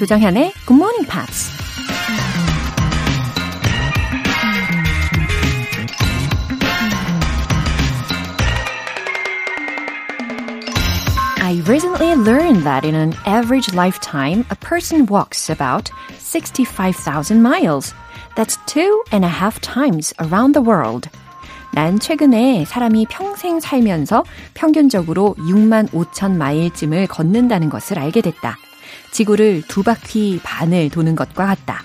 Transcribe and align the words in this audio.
조정현의 0.00 0.54
Good 0.64 0.80
Morning 0.80 1.06
Pops. 1.06 1.50
I 11.42 11.60
recently 11.66 12.14
learned 12.14 12.62
that 12.64 12.86
in 12.86 12.94
an 12.94 13.12
average 13.26 13.74
lifetime, 13.74 14.46
a 14.48 14.56
person 14.56 15.04
walks 15.04 15.50
about 15.50 15.90
65,000 16.16 17.42
miles. 17.42 17.92
That's 18.36 18.56
two 18.64 19.02
and 19.12 19.22
a 19.22 19.28
half 19.28 19.60
times 19.60 20.14
around 20.18 20.54
the 20.54 20.64
world. 20.66 21.10
난 21.74 22.00
최근에 22.00 22.64
사람이 22.64 23.04
평생 23.10 23.60
살면서 23.60 24.24
평균적으로 24.54 25.34
6만 25.38 25.90
5천 25.90 26.36
마일쯤을 26.36 27.06
걷는다는 27.08 27.68
것을 27.68 27.98
알게 27.98 28.22
됐다. 28.22 28.56
지구를 29.10 29.62
두 29.68 29.82
바퀴 29.82 30.40
반을 30.42 30.90
도는 30.90 31.16
것과 31.16 31.46
같다. 31.46 31.84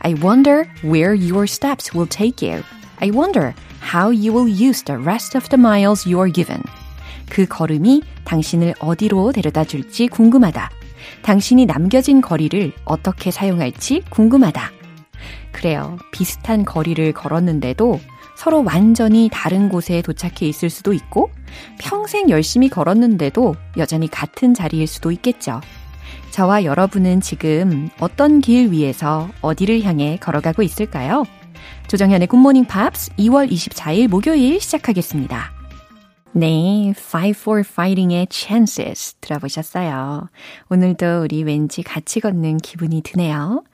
I 0.00 0.14
wonder 0.14 0.68
where 0.84 1.14
your 1.14 1.44
steps 1.44 1.96
will 1.96 2.08
take 2.08 2.48
you. 2.48 2.62
I 3.00 3.10
wonder 3.10 3.54
how 3.82 4.10
you 4.10 4.32
will 4.32 4.48
use 4.48 4.84
the 4.84 5.00
rest 5.00 5.36
of 5.36 5.48
the 5.48 5.60
miles 5.60 6.08
you 6.08 6.18
are 6.18 6.32
given. 6.32 6.62
그 7.28 7.46
걸음이 7.46 8.02
당신을 8.24 8.74
어디로 8.78 9.32
데려다 9.32 9.64
줄지 9.64 10.08
궁금하다. 10.08 10.70
당신이 11.22 11.66
남겨진 11.66 12.20
거리를 12.20 12.72
어떻게 12.84 13.30
사용할지 13.30 14.02
궁금하다. 14.10 14.72
그래요. 15.52 15.98
비슷한 16.12 16.64
거리를 16.64 17.12
걸었는데도 17.12 18.00
서로 18.36 18.62
완전히 18.62 19.28
다른 19.32 19.68
곳에 19.68 20.00
도착해 20.00 20.46
있을 20.46 20.70
수도 20.70 20.92
있고 20.92 21.30
평생 21.78 22.30
열심히 22.30 22.68
걸었는데도 22.68 23.56
여전히 23.76 24.08
같은 24.08 24.54
자리일 24.54 24.86
수도 24.86 25.10
있겠죠. 25.10 25.60
저와 26.38 26.62
여러분은 26.62 27.20
지금 27.20 27.88
어떤 27.98 28.40
길 28.40 28.70
위에서 28.70 29.28
어디를 29.40 29.82
향해 29.82 30.16
걸어가고 30.18 30.62
있을까요? 30.62 31.24
조정현의 31.88 32.28
굿모닝 32.28 32.66
팝스 32.66 33.10
2월 33.16 33.50
24일 33.50 34.06
목요일 34.06 34.60
시작하겠습니다. 34.60 35.50
네, 36.30 36.94
Fight 36.96 37.40
for 37.40 37.64
Fighting의 37.66 38.28
Chances 38.30 39.14
들어보셨어요. 39.20 40.28
오늘도 40.70 41.22
우리 41.24 41.42
왠지 41.42 41.82
같이 41.82 42.20
걷는 42.20 42.58
기분이 42.58 43.02
드네요. 43.02 43.64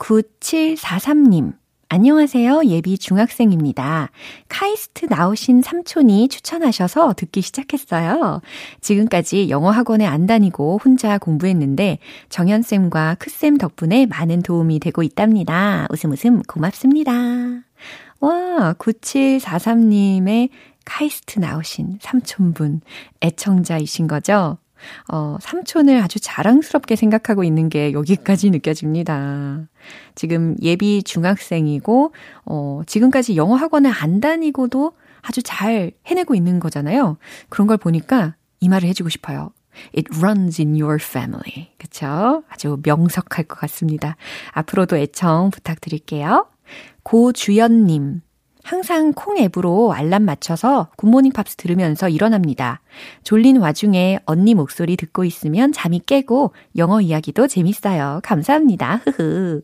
9743님. 0.00 1.52
안녕하세요. 1.90 2.66
예비 2.66 2.98
중학생입니다. 2.98 4.10
카이스트 4.50 5.06
나오신 5.06 5.62
삼촌이 5.62 6.28
추천하셔서 6.28 7.14
듣기 7.14 7.40
시작했어요. 7.40 8.42
지금까지 8.82 9.48
영어 9.48 9.70
학원에 9.70 10.04
안 10.04 10.26
다니고 10.26 10.80
혼자 10.84 11.16
공부했는데 11.16 11.98
정연쌤과 12.28 13.16
크쌤 13.18 13.56
덕분에 13.56 14.04
많은 14.04 14.42
도움이 14.42 14.80
되고 14.80 15.02
있답니다. 15.02 15.86
웃음 15.90 16.12
웃음 16.12 16.42
고맙습니다. 16.42 17.10
와, 18.20 18.74
9743님의 18.78 20.50
카이스트 20.84 21.38
나오신 21.38 22.00
삼촌분 22.02 22.82
애청자이신 23.22 24.08
거죠? 24.08 24.58
어, 25.12 25.36
삼촌을 25.40 26.00
아주 26.00 26.20
자랑스럽게 26.20 26.96
생각하고 26.96 27.44
있는 27.44 27.68
게 27.68 27.92
여기까지 27.92 28.50
느껴집니다. 28.50 29.68
지금 30.14 30.56
예비 30.62 31.02
중학생이고, 31.02 32.12
어, 32.44 32.80
지금까지 32.86 33.36
영어 33.36 33.56
학원을 33.56 33.90
안 33.90 34.20
다니고도 34.20 34.92
아주 35.22 35.42
잘 35.42 35.92
해내고 36.06 36.34
있는 36.34 36.60
거잖아요. 36.60 37.18
그런 37.48 37.66
걸 37.66 37.76
보니까 37.76 38.34
이 38.60 38.68
말을 38.68 38.88
해주고 38.88 39.08
싶어요. 39.08 39.50
It 39.96 40.10
runs 40.18 40.60
in 40.60 40.74
your 40.80 40.98
family. 41.00 41.70
그쵸? 41.78 42.42
아주 42.48 42.78
명석할 42.82 43.44
것 43.44 43.58
같습니다. 43.60 44.16
앞으로도 44.52 44.96
애청 44.96 45.50
부탁드릴게요. 45.50 46.46
고주연님. 47.02 48.22
항상 48.68 49.14
콩 49.14 49.38
앱으로 49.38 49.94
알람 49.94 50.24
맞춰서 50.24 50.90
굿모닝 50.98 51.32
팝스 51.32 51.56
들으면서 51.56 52.10
일어납니다. 52.10 52.82
졸린 53.22 53.56
와중에 53.56 54.18
언니 54.26 54.52
목소리 54.52 54.94
듣고 54.98 55.24
있으면 55.24 55.72
잠이 55.72 56.02
깨고 56.04 56.52
영어 56.76 57.00
이야기도 57.00 57.46
재밌어요. 57.46 58.20
감사합니다. 58.22 59.00
흐흐. 59.06 59.62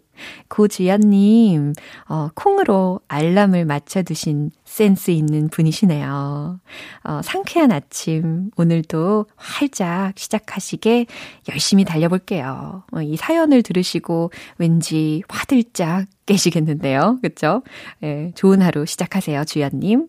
고주연님, 0.49 1.75
어, 2.09 2.29
콩으로 2.35 3.01
알람을 3.09 3.67
맞춰두신 3.67 4.53
센스 4.65 5.11
있는 5.11 5.49
분이시네요. 5.51 6.61
어, 7.05 7.21
상쾌한 7.23 7.73
아침, 7.73 8.51
오늘도 8.57 9.27
활짝 9.37 10.19
시작하시게 10.19 11.07
열심히 11.51 11.85
달려볼게요. 11.85 12.85
어, 12.91 13.03
이 13.03 13.17
사연을 13.17 13.63
들으시고 13.63 14.31
왠지 14.57 15.23
화들짝 15.29 16.07
깨시겠는데요. 16.27 17.19
그쵸? 17.23 17.63
예, 18.03 18.33
좋은 18.35 18.63
하루 18.63 18.87
시작하세요, 18.87 19.45
주연님. 19.45 20.09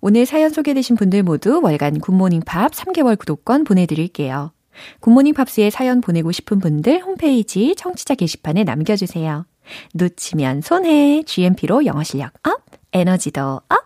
오늘 0.00 0.26
사연 0.26 0.50
소개되신 0.50 0.96
분들 0.96 1.22
모두 1.22 1.60
월간 1.62 2.00
굿모닝 2.00 2.42
팝 2.44 2.72
3개월 2.72 3.18
구독권 3.18 3.64
보내드릴게요. 3.64 4.52
굿모닝 5.00 5.34
팝스에 5.34 5.70
사연 5.70 6.00
보내고 6.00 6.32
싶은 6.32 6.58
분들 6.58 7.02
홈페이지 7.02 7.74
청취자 7.76 8.14
게시판에 8.14 8.64
남겨주세요. 8.64 9.46
놓치면 9.94 10.62
손해, 10.62 11.22
GMP로 11.24 11.86
영어 11.86 12.02
실력 12.02 12.32
up, 12.46 12.62
에너지도 12.92 13.60
up. 13.68 13.82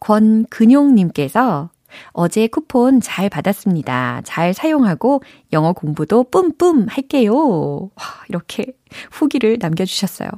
권근용님께서 0.00 1.70
어제 2.12 2.46
쿠폰 2.46 3.00
잘 3.00 3.28
받았습니다. 3.28 4.22
잘 4.24 4.52
사용하고 4.54 5.22
영어 5.52 5.72
공부도 5.72 6.24
뿜뿜 6.24 6.86
할게요. 6.88 7.90
이렇게 8.28 8.72
후기를 9.10 9.58
남겨주셨어요. 9.60 10.28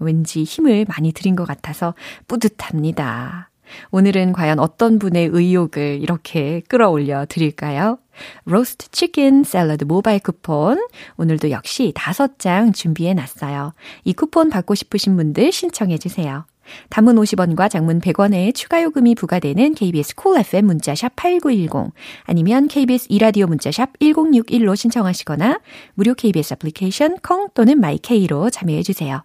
왠지 0.00 0.44
힘을 0.44 0.86
많이 0.88 1.12
들인 1.12 1.36
것 1.36 1.44
같아서 1.46 1.94
뿌듯합니다. 2.28 3.50
오늘은 3.90 4.32
과연 4.32 4.58
어떤 4.58 4.98
분의 4.98 5.30
의욕을 5.32 6.00
이렇게 6.02 6.62
끌어올려 6.68 7.26
드릴까요? 7.28 7.98
로스트 8.44 8.90
치킨 8.90 9.42
샐러드 9.42 9.84
모바일 9.84 10.20
쿠폰. 10.20 10.86
오늘도 11.16 11.50
역시 11.50 11.92
다섯 11.94 12.38
장 12.38 12.72
준비해 12.72 13.14
놨어요. 13.14 13.72
이 14.04 14.12
쿠폰 14.12 14.50
받고 14.50 14.74
싶으신 14.74 15.16
분들 15.16 15.50
신청해 15.52 15.98
주세요. 15.98 16.44
단문 16.88 17.16
50원과 17.16 17.68
장문 17.68 18.00
100원의 18.00 18.54
추가 18.54 18.82
요금이 18.82 19.16
부과되는 19.16 19.74
KBS 19.74 20.14
Cool 20.14 20.40
FM 20.40 20.66
문자샵 20.66 21.14
8910 21.14 21.92
아니면 22.24 22.68
KBS 22.68 23.08
이라디오 23.10 23.46
문자샵 23.46 23.98
1061로 23.98 24.74
신청하시거나 24.74 25.60
무료 25.94 26.14
KBS 26.14 26.54
애플리케이션 26.54 27.18
콩 27.18 27.48
또는 27.52 27.80
마이케이로 27.80 28.48
참여해 28.48 28.82
주세요. 28.82 29.24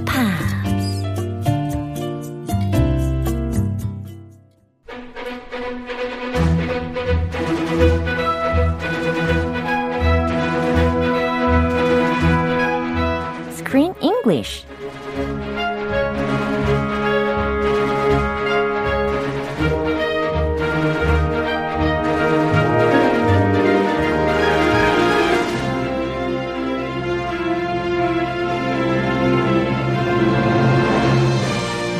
English 14.21 14.65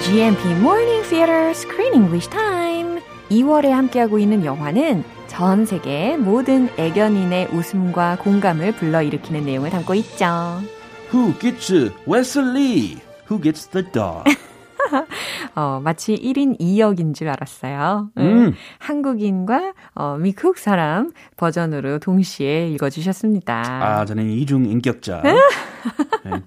GMP 0.04 0.46
Morning 0.60 1.04
Theater 1.04 1.50
Screen 1.52 1.94
English 1.94 2.30
Time. 2.30 3.02
2월에 3.32 3.70
함께하고 3.70 4.20
있는 4.20 4.46
영화는 4.46 5.04
전 5.28 5.66
세계 5.66 6.18
모든 6.18 6.70
애견인의 6.78 7.48
웃음과 7.54 8.18
공감을 8.18 8.74
불러일으키는 8.74 9.46
내용을 9.46 9.70
담고 9.70 9.96
있죠. 9.96 10.62
Who 11.12 11.34
gets 11.34 11.70
uh, 11.70 11.90
Wesley? 12.06 13.02
Who 13.26 13.38
gets 13.38 13.66
the 13.66 13.84
dog? 13.84 14.30
어, 15.56 15.80
마치 15.84 16.16
1인 16.16 16.60
2역인 16.60 17.14
줄 17.14 17.30
알았어요. 17.30 18.10
음. 18.18 18.54
한국인과 18.80 19.74
어, 19.96 20.18
미국 20.20 20.58
사람 20.58 21.12
버전으로 21.38 22.00
동시에 22.00 22.70
읽어주셨습니다. 22.70 23.54
아, 23.64 24.06
저는 24.06 24.30
이중 24.30 24.66
인격자. 24.66 25.22
네, 25.24 25.36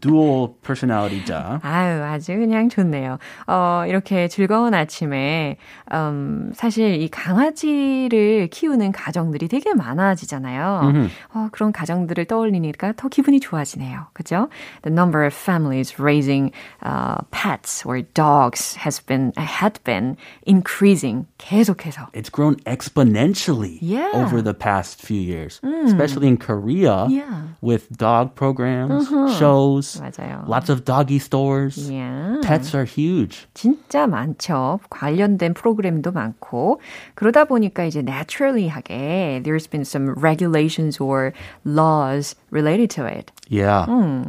dual 0.00 0.50
personality자. 0.62 1.60
아유, 1.62 2.02
아주 2.04 2.34
그냥 2.34 2.68
좋네요. 2.68 3.18
어, 3.46 3.84
이렇게 3.86 4.28
즐거운 4.28 4.74
아침에, 4.74 5.56
음, 5.92 6.52
사실 6.54 7.00
이 7.00 7.08
강아지를 7.08 8.48
키우는 8.50 8.92
가정들이 8.92 9.48
되게 9.48 9.74
많아지잖아요. 9.74 10.80
음흠. 10.84 11.08
어, 11.34 11.48
그런 11.50 11.72
가정들을 11.72 12.24
떠올리니까 12.26 12.92
더 12.96 13.08
기분이 13.08 13.40
좋아지네요. 13.40 14.06
그죠? 14.12 14.48
The 14.82 14.92
number 14.92 15.26
of 15.26 15.34
families 15.34 16.00
raising 16.00 16.52
uh, 16.84 17.16
pets 17.30 17.84
or 17.86 18.02
dogs 18.14 18.33
has 18.33 18.99
been, 18.99 19.31
had 19.37 19.79
been 19.83 20.17
increasing. 20.45 21.25
계속해서. 21.37 22.07
It's 22.13 22.29
grown 22.29 22.55
exponentially 22.65 23.77
Yeah. 23.81 24.11
over 24.13 24.41
the 24.41 24.53
past 24.53 25.01
few 25.01 25.19
years, 25.21 25.59
especially 25.85 26.27
in 26.27 26.37
Korea 26.37 27.07
Yeah. 27.09 27.55
with 27.61 27.89
dog 27.95 28.35
programs, 28.35 29.07
shows, 29.37 29.99
맞아요. 30.01 30.43
lots 30.47 30.69
of 30.69 30.83
doggy 30.85 31.19
stores. 31.19 31.89
Yeah. 31.89 32.37
Pets 32.43 32.75
are 32.75 32.85
huge. 32.85 33.47
진짜 33.53 34.07
많죠. 34.07 34.79
관련된 34.89 35.53
프로그램도 35.53 36.11
많고 36.11 36.81
그러다 37.15 37.45
보니까 37.45 37.85
이제 37.85 38.01
naturally하게 38.01 39.41
there's 39.43 39.67
been 39.69 39.85
some 39.85 40.13
regulations 40.15 40.99
or 40.99 41.31
laws 41.65 42.35
related 42.51 42.89
to 42.89 43.05
it. 43.05 43.31
Yeah. 43.49 43.85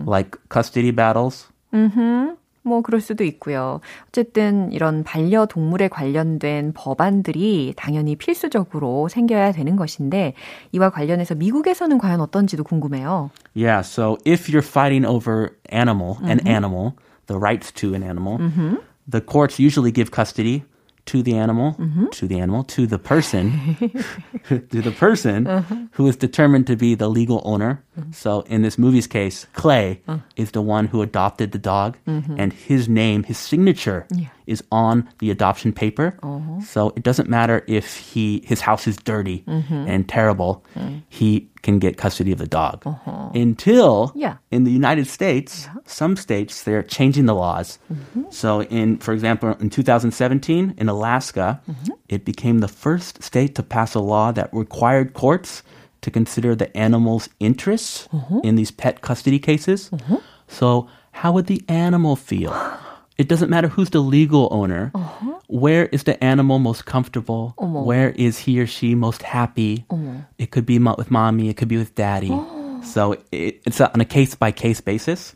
Like 0.07 0.39
custody 0.49 0.91
battles. 0.93 1.47
뭐 2.66 2.82
그럴 2.82 3.00
수도 3.00 3.24
있고요. 3.24 3.80
어쨌든 4.10 4.72
이런 4.72 5.04
반려동물에 5.04 5.88
관련된 5.88 6.74
법안들이 6.74 7.74
당연히 7.78 8.16
필수적으로 8.16 9.08
생겨야 9.08 9.52
되는 9.52 9.76
것인데 9.76 10.34
이와 10.72 10.90
관련해서 10.90 11.36
미국에서는 11.36 11.98
과연 11.98 12.20
어떤지도 12.22 12.64
궁금해요. 12.64 13.30
Yeah, 13.56 13.82
so 13.82 14.18
if 14.26 14.50
you're 14.50 14.66
fighting 14.66 15.06
over 15.06 15.52
animal, 15.72 16.18
an 16.24 16.46
animal, 16.48 16.94
the 17.28 17.38
rights 17.38 17.72
to 17.74 17.94
an 17.94 18.04
animal, 18.04 18.40
the 19.08 19.22
courts 19.22 19.60
usually 19.60 19.92
give 19.94 20.12
custody 20.12 20.64
to 21.06 21.22
the 21.22 21.38
animal, 21.38 21.74
mm-hmm. 21.74 22.08
to 22.08 22.28
the 22.28 22.40
animal, 22.40 22.64
to 22.64 22.88
the 22.88 22.98
person, 22.98 23.76
to 24.50 24.82
the 24.82 24.92
person 24.92 25.48
uh-huh. 25.48 25.76
who 25.92 26.08
is 26.08 26.16
determined 26.16 26.68
to 26.68 26.76
be 26.76 26.96
the 26.96 27.10
legal 27.10 27.42
owner. 27.46 27.84
Mm-hmm. 28.00 28.12
So 28.12 28.42
in 28.42 28.62
this 28.62 28.78
movie's 28.78 29.08
case, 29.08 29.48
Clay 29.54 30.02
uh. 30.08 30.20
is 30.36 30.52
the 30.52 30.62
one 30.62 30.88
who 30.88 31.02
adopted 31.02 31.52
the 31.52 31.60
dog, 31.60 31.98
mm-hmm. 32.08 32.40
and 32.40 32.54
his 32.54 32.90
name, 32.90 33.24
his 33.24 33.38
signature, 33.38 34.08
is 34.48 34.64
on 34.72 35.08
the 35.20 35.32
adoption 35.32 35.74
paper. 35.74 36.18
Uh-huh. 36.24 36.62
So 36.62 36.94
it 36.96 37.04
doesn't 37.04 37.30
matter 37.30 37.64
if 37.68 37.98
he 37.98 38.44
his 38.46 38.62
house 38.62 38.88
is 38.88 38.98
dirty 38.98 39.44
mm-hmm. 39.48 39.88
and 39.88 40.08
terrible, 40.08 40.64
mm. 40.76 41.02
he 41.10 41.50
can 41.62 41.80
get 41.80 41.98
custody 41.98 42.32
of 42.32 42.38
the 42.38 42.48
dog. 42.48 42.84
Uh-huh. 42.86 43.30
Until 43.34 44.12
Yeah. 44.16 44.38
in 44.52 44.64
the 44.64 44.72
United 44.72 45.08
States, 45.08 45.68
some 45.86 46.16
states 46.16 46.64
they're 46.64 46.84
changing 46.84 47.26
the 47.26 47.36
laws. 47.36 47.80
Mm-hmm. 47.92 48.24
So 48.30 48.64
in 48.64 48.98
for 48.98 49.14
example, 49.14 49.56
in 49.60 49.70
2017 49.70 50.76
in 50.78 50.90
Alaska, 50.90 51.62
mm-hmm. 51.70 51.94
it 52.10 52.26
became 52.26 52.60
the 52.60 52.68
first 52.68 53.24
state 53.24 53.56
to 53.56 53.64
pass 53.64 53.96
a 53.96 54.00
law 54.00 54.32
that 54.32 54.50
required 54.54 55.14
courts 55.14 55.64
to 56.02 56.12
consider 56.12 56.54
the 56.54 56.70
animal's 56.78 57.30
interests 57.40 58.08
in 58.44 58.56
these 58.56 58.70
pet 58.70 59.02
custody 59.02 59.40
cases. 59.40 59.90
So 60.48 60.88
how 61.12 61.32
would 61.32 61.48
the 61.48 61.64
animal 61.68 62.16
feel? 62.16 62.54
It 63.18 63.30
doesn't 63.30 63.50
matter 63.50 63.70
who's 63.70 63.90
the 63.90 64.02
legal 64.02 64.50
owner. 64.52 64.92
Uh-huh. 64.94 65.40
Where 65.48 65.86
is 65.88 66.04
the 66.04 66.22
animal 66.24 66.60
most 66.60 66.86
comfortable? 66.86 67.54
Uh-huh. 67.58 67.82
Where 67.82 68.10
is 68.10 68.40
he 68.40 68.60
or 68.60 68.68
she 68.68 68.94
most 68.94 69.24
happy? 69.24 69.86
Uh-huh. 69.90 70.22
It 70.38 70.52
could 70.52 70.66
be 70.66 70.80
with 70.80 71.12
mommy, 71.12 71.50
it 71.50 71.56
could 71.56 71.70
be 71.70 71.78
with 71.78 71.96
daddy. 71.96 72.30
Oh. 72.32 72.55
So 72.85 73.13
it, 73.31 73.61
it's 73.67 73.81
on 73.81 74.01
a 74.01 74.05
case 74.05 74.35
by 74.35 74.53
case 74.53 74.81
basis. 74.81 75.35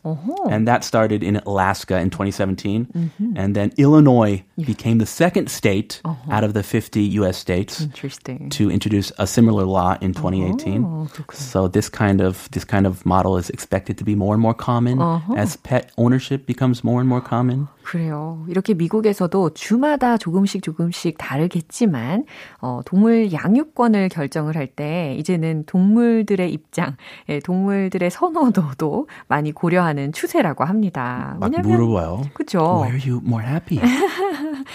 And 0.49 0.67
that 0.67 0.83
started 0.83 1.23
in 1.23 1.37
Alaska 1.45 1.99
in 1.99 2.09
2017. 2.09 3.11
And 3.35 3.55
then 3.55 3.71
Illinois 3.77 4.43
became 4.57 4.97
the 4.97 5.05
second 5.05 5.49
state 5.49 6.01
out 6.29 6.43
of 6.43 6.53
the 6.53 6.63
50 6.63 7.01
US 7.19 7.37
states 7.37 7.81
Interesting. 7.81 8.49
to 8.51 8.71
introduce 8.71 9.11
a 9.17 9.27
similar 9.27 9.63
law 9.63 9.97
in 10.01 10.13
2018. 10.13 11.09
so 11.31 11.67
this 11.67 11.89
kind 11.89 12.21
of 12.21 12.49
this 12.51 12.63
kind 12.63 12.87
of 12.87 13.05
model 13.05 13.37
is 13.37 13.49
expected 13.49 13.97
to 13.97 14.03
be 14.03 14.15
more 14.15 14.33
and 14.33 14.41
more 14.41 14.53
common 14.53 14.99
as 15.37 15.57
pet 15.57 15.91
ownership 15.97 16.45
becomes 16.45 16.83
more 16.83 16.99
and 16.99 17.09
more 17.09 17.21
common. 17.21 17.67
그래요. 17.85 18.43
이렇게 18.49 18.73
미국에서도 18.73 19.51
주마다 19.51 20.17
조금씩 20.17 20.63
조금씩 20.63 21.17
다르겠지만, 21.19 22.25
어, 22.59 22.81
동물 22.83 23.31
양육권을 23.31 24.09
결정을 24.09 24.55
할 24.55 24.65
때, 24.65 25.15
이제는 25.19 25.65
동물들의 25.67 26.51
입장, 26.51 26.97
예, 27.29 27.38
동물들의 27.40 28.10
선호도도 28.10 29.08
많이 29.28 29.52
고려하는 29.52 30.12
추세라고 30.12 30.64
합니다. 30.64 31.36
막 31.40 31.50
물어봐요. 31.50 32.22
그죠. 32.34 32.58
Where 32.60 32.96
are 32.96 33.00
you 33.10 33.20
more 33.24 33.44
happy? 33.44 33.80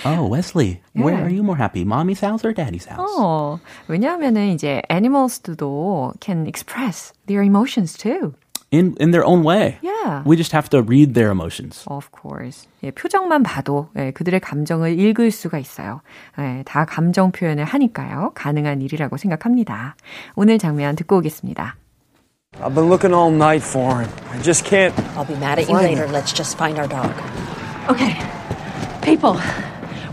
oh, 0.05 0.27
Wesley, 0.31 0.81
where 0.95 1.15
Yeah. 1.15 1.23
are 1.23 1.31
you 1.31 1.43
more 1.43 1.57
happy? 1.57 1.83
Mommy's 1.85 2.21
house 2.21 2.43
or 2.45 2.53
daddy's 2.53 2.87
house? 2.87 3.09
어, 3.19 3.59
왜냐하면은 3.87 4.49
이제 4.49 4.81
animals도 4.89 6.13
can 6.19 6.47
express 6.47 7.13
their 7.27 7.43
emotions 7.43 7.97
too. 7.97 8.33
In 8.73 8.95
in 8.99 9.11
their 9.11 9.23
own 9.23 9.45
way. 9.45 9.77
Yeah. 9.81 10.23
We 10.25 10.35
just 10.35 10.51
have 10.51 10.69
to 10.71 10.81
read 10.81 11.13
their 11.13 11.29
emotions. 11.31 11.85
Of 11.87 12.09
course. 12.11 12.67
예, 12.83 12.91
표정만 12.91 13.43
봐도 13.43 13.87
예, 13.95 14.11
그들의 14.11 14.39
감정을 14.41 14.99
읽을 14.99 15.31
수가 15.31 15.59
있어요. 15.59 16.01
예, 16.39 16.63
다 16.65 16.83
감정 16.83 17.31
표현을 17.31 17.63
하니까요. 17.63 18.31
가능한 18.35 18.81
일이라고 18.81 19.15
생각합니다. 19.17 19.95
오늘 20.35 20.57
장면 20.57 20.95
듣고 20.95 21.17
오겠습니다. 21.17 21.75
I've 22.60 22.74
been 22.74 22.88
looking 22.88 23.14
all 23.14 23.30
night 23.30 23.62
for 23.62 24.02
him. 24.02 24.10
I 24.28 24.38
just 24.42 24.64
can't. 24.64 24.96
I'll 25.16 25.24
be 25.24 25.34
mad 25.36 25.58
at 25.58 25.68
you 25.68 25.74
Find 25.74 25.86
later. 25.86 26.04
him. 26.04 26.12
Let's 26.12 26.32
just 26.32 26.58
find 26.58 26.78
our 26.78 26.86
dog. 26.86 27.10
Okay. 27.88 28.14
People, 29.02 29.40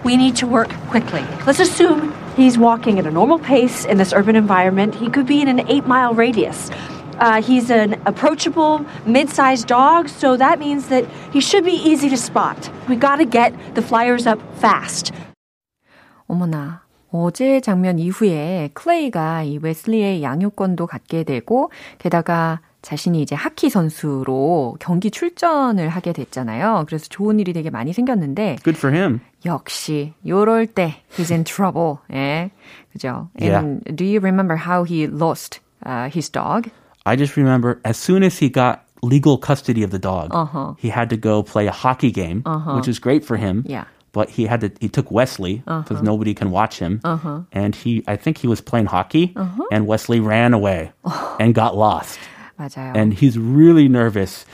we 0.04 0.16
need 0.16 0.36
to 0.38 0.48
work 0.48 0.70
quickly. 0.90 1.22
Let's 1.46 1.60
assume 1.60 2.14
he's 2.38 2.58
walking 2.58 3.00
at 3.00 3.06
a 3.06 3.12
normal 3.12 3.38
pace 3.40 3.84
in 3.86 3.98
this 3.98 4.14
urban 4.14 4.36
environment. 4.36 4.96
He 4.96 5.10
could 5.10 5.26
be 5.26 5.42
in 5.42 5.48
an 5.50 5.68
eight 5.70 5.86
mile 5.88 6.14
radius. 6.14 6.70
Uh, 7.20 7.42
he's 7.42 7.70
an 7.70 8.00
approachable, 8.06 8.86
mid 9.06 9.30
sized 9.30 9.68
dog, 9.68 10.08
so 10.08 10.38
that 10.38 10.60
means 10.60 10.88
that 10.88 11.06
he 11.34 11.42
should 11.42 11.66
be 11.66 11.74
easy 11.74 12.10
to 12.10 12.18
spot. 12.18 12.70
We 12.88 12.96
gotta 12.96 13.26
get 13.26 13.54
the 13.76 13.82
flyers 13.82 14.26
up 14.28 14.40
fast. 14.60 15.12
어머나. 16.30 16.81
어제 17.13 17.61
장면 17.61 17.99
이후에 17.99 18.71
클레이가 18.75 19.43
이 19.45 19.59
웨슬리의 19.63 20.23
양육권도 20.23 20.87
갖게 20.87 21.25
되고 21.25 21.71
게다가 21.99 22.61
자신이 22.81 23.23
이제 23.23 23.37
하키 23.37 23.71
선수로 23.71 24.77
경기 24.81 25.11
출전을 25.11 25.89
하게 25.89 26.13
됐잖아요. 26.13 26.85
그래서 26.87 27.07
좋은 27.09 27.39
일이 27.39 27.53
되게 27.53 27.71
많이 27.71 27.93
생겼는데 27.93 28.57
Good 28.65 28.77
for 28.79 28.93
him. 28.97 29.21
역시 29.45 30.15
요럴 30.27 30.67
때 30.67 30.97
he's 31.17 31.31
in 31.31 31.45
trouble. 31.45 31.99
예. 32.13 32.51
그죠? 32.93 33.29
And 33.41 33.85
do 33.95 34.05
you 34.05 34.19
remember 34.21 34.57
how 34.57 34.83
he 34.85 35.07
lost 35.07 35.61
uh, 35.87 36.09
his 36.13 36.29
dog? 36.31 36.71
I 37.05 37.17
just 37.17 37.37
remember 37.37 37.79
as 37.85 37.97
soon 37.97 38.25
as 38.25 38.39
he 38.43 38.51
got 38.51 38.81
legal 39.03 39.37
custody 39.39 39.83
of 39.85 39.91
the 39.91 39.99
dog, 40.01 40.31
Uh-huh. 40.33 40.75
he 40.79 40.89
had 40.89 41.09
to 41.11 41.17
go 41.17 41.43
play 41.43 41.67
a 41.69 41.73
hockey 41.73 42.11
game, 42.13 42.43
which 42.75 42.89
is 42.89 42.99
great 43.01 43.25
for 43.25 43.37
him. 43.37 43.65
Yeah. 43.67 43.85
But 44.14 44.30
he 44.32 44.48
had 44.48 44.62
to. 44.62 44.72
He 44.80 44.90
took 44.90 45.12
Wesley 45.12 45.62
because 45.68 46.02
nobody 46.02 46.34
can 46.34 46.50
watch 46.50 46.80
him, 46.80 47.02
and 47.52 47.76
he. 47.76 48.04
I 48.08 48.16
think 48.16 48.40
he 48.40 48.48
was 48.48 48.62
playing 48.62 48.88
hockey, 48.88 49.36
and 49.70 49.86
Wesley 49.86 50.20
ran 50.20 50.54
away 50.54 50.92
and 51.40 51.54
got 51.54 51.78
lost. 51.78 52.18
맞아요. 52.58 52.98
And 52.98 53.14
he's 53.14 53.38
really 53.38 53.88
nervous. 53.88 54.46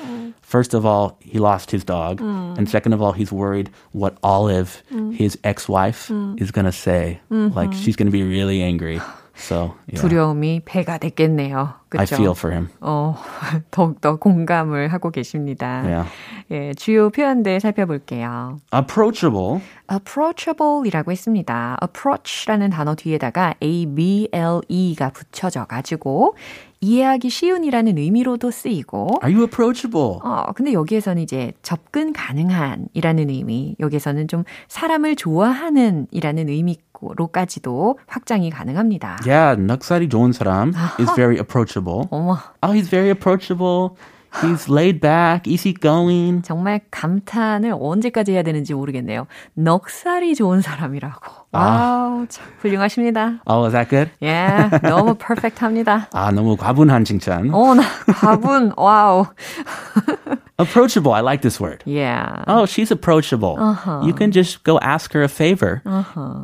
First 0.41 0.73
of 0.73 0.85
all, 0.85 1.17
he 1.21 1.39
lost 1.39 1.71
his 1.71 1.85
dog, 1.85 2.19
and 2.19 2.67
second 2.67 2.91
of 2.91 3.01
all, 3.01 3.13
he's 3.13 3.31
worried 3.31 3.71
what 3.93 4.17
Olive, 4.21 4.83
his 5.13 5.37
ex-wife, 5.45 6.11
is 6.37 6.51
gonna 6.51 6.73
say. 6.75 7.21
Like 7.29 7.71
she's 7.71 7.95
gonna 7.95 8.11
be 8.11 8.23
really 8.23 8.61
angry. 8.61 8.99
So 9.35 9.73
yeah, 9.87 10.01
두려움이 10.01 10.61
배가 10.65 10.99
됐겠네요. 10.99 11.73
그렇죠? 11.88 12.14
I 12.14 12.18
feel 12.20 12.32
for 12.36 12.54
him. 12.54 12.68
어, 12.80 13.16
더욱더 13.70 14.16
공감을 14.16 14.88
하고 14.88 15.10
계십니다. 15.10 15.82
Yeah. 15.84 16.10
예, 16.50 16.74
주요 16.74 17.10
표현들 17.10 17.60
살펴볼게요. 17.60 18.58
Approachable. 18.74 19.60
approachable이라고 19.90 21.10
했습니다. 21.12 21.76
approach라는 21.82 22.70
단어 22.70 22.94
뒤에다가 22.94 23.54
A-B-L-E가 23.62 25.10
붙여져 25.10 25.64
가지고 25.64 26.34
이해하기 26.80 27.28
쉬운이라는 27.28 27.98
의미로도 27.98 28.50
쓰이고 28.50 29.18
Are 29.24 29.34
you 29.34 29.42
approachable? 29.44 30.20
어, 30.22 30.52
근데 30.54 30.72
여기에서는 30.72 31.20
이제 31.22 31.52
접근 31.62 32.12
가능한이라는 32.12 33.30
의미, 33.30 33.74
여기서는 33.80 34.28
좀 34.28 34.44
사람을 34.68 35.16
좋아하는이라는 35.16 36.48
의미로까지도 36.48 37.98
확장이 38.06 38.50
가능합니다. 38.50 39.18
Yeah, 39.26 39.60
넉살이 39.60 40.08
좋은 40.08 40.32
사람 40.32 40.72
is 41.00 41.12
very 41.16 41.36
approachable. 41.38 41.77
어머, 42.10 42.38
Oh, 42.62 42.72
he's 42.72 42.88
very 42.88 43.10
approachable. 43.10 43.96
He's 44.41 44.67
laid 44.67 44.99
back, 44.99 45.45
easygoing. 45.45 46.41
정말 46.41 46.81
감탄을 46.89 47.75
언제까지 47.79 48.31
해야 48.31 48.41
되는지 48.41 48.73
모르겠네요. 48.73 49.27
넉살이 49.53 50.33
좋은 50.33 50.59
사람이라고. 50.61 51.43
와우, 51.51 52.25
참 52.29 52.43
훌륭하십니다. 52.59 53.41
Oh, 53.45 53.63
is 53.67 53.73
that 53.73 53.89
good? 53.91 54.09
예, 54.23 54.71
너무 54.81 55.13
퍼펙트합니다. 55.13 56.07
아, 56.13 56.31
너무 56.31 56.57
과분한 56.57 57.05
칭찬. 57.05 57.53
어, 57.53 57.75
나 57.75 57.83
과분, 58.15 58.73
와우. 58.75 59.27
Approachable. 60.59 61.11
I 61.13 61.21
like 61.21 61.41
this 61.41 61.59
word. 61.59 61.83
Yeah. 61.85 62.43
Oh, 62.47 62.65
she's 62.65 62.91
approachable. 62.91 63.57
You 64.05 64.13
can 64.13 64.31
just 64.31 64.63
go 64.63 64.77
ask 64.79 65.11
her 65.13 65.23
a 65.23 65.27
favor 65.27 65.81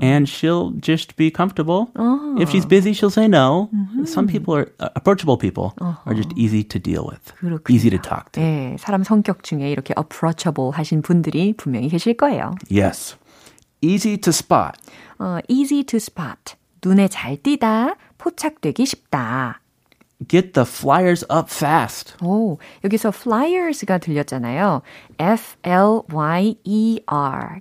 and 0.01 0.27
she'll 0.27 0.71
just 0.79 1.15
be 1.15 1.29
comfortable. 1.31 1.89
If 2.39 2.49
she's 2.49 2.65
busy, 2.65 2.93
she'll 2.93 3.11
say 3.11 3.27
no. 3.27 3.69
Some 4.05 4.27
people 4.27 4.55
are 4.55 4.67
uh, 4.79 4.89
approachable 4.95 5.37
people 5.37 5.73
are 5.79 6.13
just 6.15 6.31
easy 6.35 6.63
to 6.63 6.79
deal 6.79 7.05
with. 7.05 7.21
그렇군요. 7.39 7.61
Easy 7.74 7.90
to 7.90 7.98
talk 7.98 8.30
to. 8.32 8.42
예, 8.42 8.76
사람 8.78 9.02
성격 9.02 9.42
중에 9.42 9.70
이렇게 9.70 9.94
approachable 9.98 10.70
하신 10.72 11.02
분들이 11.02 11.52
분명히 11.56 11.88
계실 11.88 12.16
거예요. 12.16 12.54
Yes. 12.70 13.16
Easy 13.80 14.16
to 14.18 14.30
spot. 14.30 14.78
어, 15.18 15.38
easy 15.48 15.82
to 15.84 15.96
spot. 15.96 16.54
눈에 16.84 17.08
잘 17.08 17.36
띄다, 17.36 17.96
포착되기 18.18 18.86
쉽다. 18.86 19.60
Get 20.28 20.52
the 20.52 20.64
flyers 20.66 21.24
up 21.30 21.48
fast. 21.50 22.14
오, 22.22 22.58
여기서 22.84 23.10
flyers가 23.10 23.98
들렸잖아요. 23.98 24.80
F-L-Y-E-R. 26.24 26.60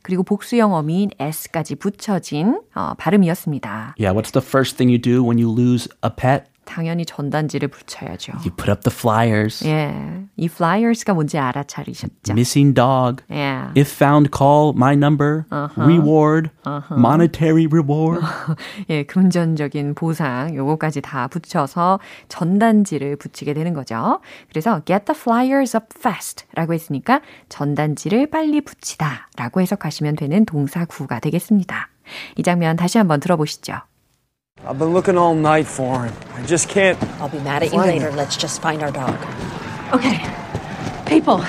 그리고 0.04 0.24
복수형 0.24 0.74
어미인 0.74 1.10
S까지 1.20 1.76
붙여진 1.76 2.62
어, 2.76 2.94
발음이었습니다. 2.98 3.96
Yeah, 4.00 4.14
what's 4.16 4.32
the 4.32 4.46
first 4.46 4.78
thing 4.78 4.90
you 4.90 5.00
do 5.02 5.24
when 5.24 5.40
you 5.40 5.50
lose 5.50 5.90
a 6.06 6.12
pet? 6.16 6.53
당연히 6.66 7.06
전단지를 7.06 7.68
붙여야죠. 7.68 8.34
You 8.38 8.52
put 8.56 8.70
up 8.70 8.82
the 8.82 8.96
flyers. 8.96 9.66
예, 9.68 10.26
이 10.38 10.46
flyers가 10.46 11.14
뭔지 11.14 11.38
알아차리셨죠? 11.38 12.34
Missing 12.34 12.74
dog. 12.74 13.24
예. 13.32 13.70
If 13.78 13.92
found, 13.94 14.30
call 14.36 14.74
my 14.76 14.94
number. 14.94 15.46
Reward. 15.78 16.50
Monetary 16.92 17.68
reward. 17.68 18.24
예, 18.90 19.04
금전적인 19.04 19.96
보상 19.96 20.56
요거까지 20.56 21.02
다 21.02 21.28
붙여서 21.28 22.00
전단지를 22.30 23.16
붙이게 23.18 23.54
되는 23.54 23.74
거죠. 23.74 24.20
그래서 24.50 24.82
get 24.86 25.06
the 25.06 25.20
flyers 25.20 25.76
up 25.76 25.88
fast라고 25.98 26.74
했으니까 26.74 27.22
전단지를 27.50 28.30
빨리 28.30 28.62
붙이다라고 28.62 29.62
해석하시면 29.62 30.16
되는 30.16 30.46
동사구가 30.46 31.20
되겠습니다. 31.20 31.90
이 32.38 32.44
장면 32.44 32.76
다시 32.76 32.98
한번 32.98 33.20
들어보시죠. 33.20 33.76
I've 34.66 34.80
been 34.80 34.94
looking 34.94 35.18
all 35.18 35.36
night 35.36 35.68
for 35.68 36.06
him. 36.06 36.16
I 36.36 36.44
just 36.44 36.70
can't. 36.70 37.02
I'll 37.20 37.28
be 37.28 37.40
mad 37.40 37.64
at 37.64 37.74
you 37.74 37.80
Fine. 37.80 37.90
later. 37.90 38.12
Let's 38.12 38.38
just 38.38 38.62
find 38.62 38.82
our 38.82 38.92
dog. 38.92 39.20
Okay. 39.94 40.26
People, 41.06 41.44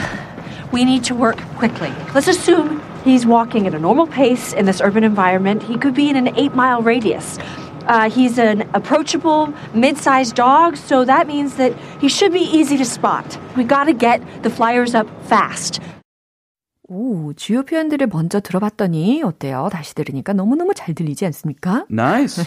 we 0.73 0.85
need 0.85 1.05
to 1.05 1.15
work 1.15 1.39
quickly. 1.57 1.93
Let's 2.13 2.27
assume 2.27 2.83
he's 3.05 3.25
walking 3.25 3.69
at 3.69 3.75
a 3.75 3.79
normal 3.79 4.09
pace 4.09 4.53
in 4.53 4.67
this 4.67 4.81
urban 4.81 5.05
environment. 5.05 5.63
He 5.63 5.79
could 5.79 5.95
be 5.95 6.11
in 6.11 6.17
an 6.17 6.37
eight 6.37 6.55
mile 6.55 6.83
radius. 6.83 7.39
Uh, 7.87 8.11
he's 8.11 8.39
an 8.39 8.63
approachable, 8.75 9.55
mid 9.75 9.97
sized 9.97 10.35
dog, 10.35 10.77
so 10.77 11.05
that 11.05 11.29
means 11.29 11.55
that 11.57 11.73
he 12.01 12.09
should 12.09 12.33
be 12.33 12.41
easy 12.41 12.77
to 12.79 12.85
spot. 12.85 13.39
We 13.57 13.63
gotta 13.63 13.93
get 13.93 14.43
the 14.43 14.51
flyers 14.51 14.93
up 14.95 15.07
fast. 15.27 15.81
오, 16.95 17.33
주요 17.35 17.65
표현들을 17.65 18.07
먼저 18.07 18.39
들어봤더니 18.39 19.21
어때요? 19.25 19.69
다시 19.73 19.97
들으니까 19.97 20.33
너무너무 20.33 20.75
잘 20.75 20.95
들리지 20.95 21.27
않습니까? 21.27 21.87
Nice. 21.91 22.45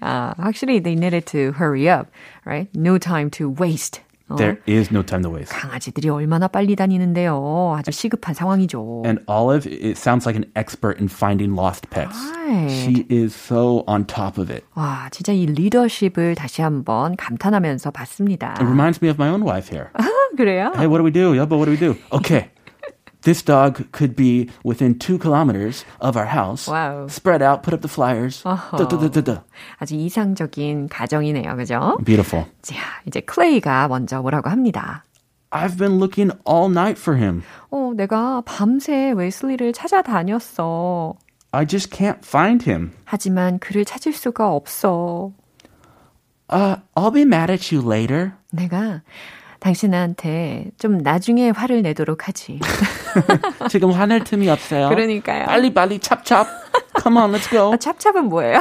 아, 0.00 0.32
확실히 0.38 0.82
they 0.82 0.96
needed 0.96 1.26
to 1.26 1.52
hurry 1.52 1.86
up, 1.86 2.08
right? 2.46 2.70
No 2.74 2.98
time 2.98 3.28
to 3.32 3.54
waste. 3.60 4.00
어, 4.30 4.36
There 4.36 4.56
is 4.66 4.88
no 4.90 5.02
time 5.02 5.22
to 5.22 5.30
waste. 5.30 5.54
강아지들이 5.54 6.08
얼마나 6.08 6.48
빨리 6.48 6.76
다니는데요. 6.76 7.74
아주 7.78 7.90
시급한 7.90 8.34
상황이죠. 8.34 9.02
And 9.04 9.22
Olive, 9.28 9.66
it 9.70 9.98
sounds 9.98 10.24
like 10.26 10.36
an 10.36 10.50
expert 10.56 10.96
in 10.98 11.08
finding 11.08 11.54
lost 11.54 11.90
pets. 11.90 12.16
Right. 12.36 12.70
She 12.72 13.04
is 13.10 13.34
so 13.34 13.84
on 13.86 14.06
top 14.06 14.40
of 14.40 14.50
it. 14.50 14.64
와, 14.76 15.08
진짜 15.10 15.34
이 15.34 15.44
리더십을 15.44 16.36
다시 16.36 16.62
한번 16.62 17.16
감탄하면서 17.16 17.90
봤습니다. 17.90 18.54
It 18.58 18.64
reminds 18.64 19.00
me 19.04 19.10
of 19.10 19.20
my 19.20 19.28
own 19.30 19.42
wife 19.44 19.68
here. 19.68 19.90
그래요? 20.38 20.72
hey, 20.76 20.86
what 20.86 20.98
do 20.98 21.04
we 21.04 21.10
do? 21.10 21.34
Yeah, 21.34 21.44
but 21.44 21.58
what 21.58 21.66
do 21.66 21.72
we 21.72 21.76
do? 21.78 21.96
Okay. 22.12 22.48
This 23.27 23.41
dog 23.41 23.89
could 23.93 24.15
be 24.17 24.49
within 24.65 24.99
two 24.99 25.17
kilometers 25.17 25.85
of 26.01 26.17
our 26.17 26.25
house. 26.27 26.67
Wow. 26.67 27.07
Spread 27.07 27.41
out, 27.41 27.63
put 27.63 27.73
up 27.73 27.81
the 27.81 27.87
flyers. 27.87 28.43
어허. 28.43 28.77
Da-da-da-da-da. 28.77 29.41
아주 29.79 29.95
이상적인 29.95 30.89
가정이네요. 30.89 31.55
그죠? 31.55 31.97
Beautiful. 32.03 32.47
자, 32.61 32.75
이제 33.07 33.21
클레이가 33.21 33.87
먼저 33.87 34.21
뭐라고 34.21 34.49
합니다. 34.49 35.03
I've 35.51 35.77
been 35.77 35.99
looking 35.99 36.31
all 36.45 36.69
night 36.69 36.99
for 36.99 37.17
him. 37.17 37.43
어, 37.71 37.93
내가 37.95 38.41
밤새 38.45 39.13
웨슬리를 39.15 39.71
찾아다녔어. 39.71 41.15
I 41.51 41.65
just 41.65 41.95
can't 41.95 42.25
find 42.25 42.69
him. 42.69 42.91
하지만 43.05 43.59
그를 43.59 43.85
찾을 43.85 44.11
수가 44.11 44.51
없어. 44.51 45.31
Uh, 46.51 46.75
I'll 46.95 47.13
be 47.13 47.21
mad 47.21 47.49
at 47.51 47.73
you 47.73 47.81
later. 47.87 48.33
내가 48.51 49.01
당신한테 49.60 50.66
좀 50.78 50.98
나중에 50.98 51.50
화를 51.50 51.82
내도록 51.82 52.28
하지. 52.28 52.60
지금 53.70 53.90
화낼 53.92 54.24
틈이 54.24 54.48
없어요. 54.48 54.88
그러니까요. 54.88 55.46
빨리 55.46 55.72
빨리 55.74 55.98
찹찹. 55.98 56.44
Come 57.02 57.18
on, 57.18 57.32
let's 57.32 57.50
go. 57.50 57.72
아, 57.72 57.76
찹찹은 57.76 58.24
뭐예요? 58.28 58.58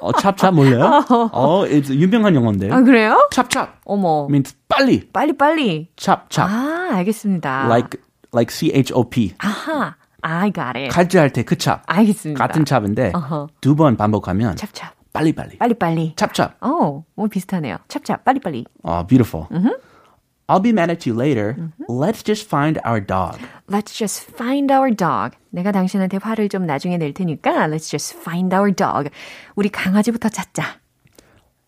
어, 0.00 0.12
찹찹 0.12 0.54
몰라요? 0.54 1.04
어, 1.32 1.64
it's 1.66 1.90
유명한 1.94 2.34
영어인데. 2.34 2.70
아, 2.70 2.80
그래요? 2.82 3.28
찹찹 3.32 3.66
어머. 3.84 4.26
means 4.28 4.54
빨리. 4.68 5.08
빨리 5.12 5.36
빨리. 5.36 5.88
찹찹. 5.96 6.44
아, 6.44 6.88
알겠습니다. 6.94 7.64
Like 7.66 8.00
like 8.34 8.54
C 8.54 8.70
H 8.74 8.92
O 8.94 9.08
P. 9.08 9.34
아하. 9.38 9.94
I 10.22 10.50
got 10.52 10.76
it. 10.76 10.88
칼질할 10.88 11.30
때 11.32 11.44
그 11.44 11.56
찹. 11.56 11.78
알겠습니다. 11.86 12.44
같은 12.46 12.64
찹인데 12.64 13.12
어허. 13.14 13.48
두번 13.60 13.96
반복하면 13.96 14.56
찹찹. 14.56 14.88
빨리 15.12 15.32
빨리. 15.32 15.56
빨리빨리. 15.58 16.14
찹찹. 16.16 16.48
어, 16.60 17.04
뭐 17.14 17.26
비슷하네요. 17.28 17.76
찹찹. 17.88 18.18
빨리빨리. 18.24 18.64
어, 18.82 19.06
beautiful. 19.06 19.46
I'll 20.48 20.60
be 20.60 20.72
mad 20.72 20.90
at 20.90 21.06
you 21.06 21.14
later. 21.14 21.56
Let's 21.88 22.22
just 22.22 22.48
find 22.48 22.78
our 22.84 23.00
dog. 23.00 23.38
Let's 23.68 23.92
just 23.92 24.30
find 24.30 24.70
our 24.70 24.94
dog. 24.94 25.36
내가 25.50 25.72
당신한테 25.72 26.18
화를 26.18 26.48
좀 26.48 26.66
나중에 26.66 26.98
낼 26.98 27.12
테니까 27.12 27.66
let's 27.66 27.90
just 27.90 28.16
find 28.16 28.54
our 28.54 28.72
dog. 28.72 29.10
우리 29.56 29.68
강아지부터 29.68 30.28
찾자. 30.28 30.80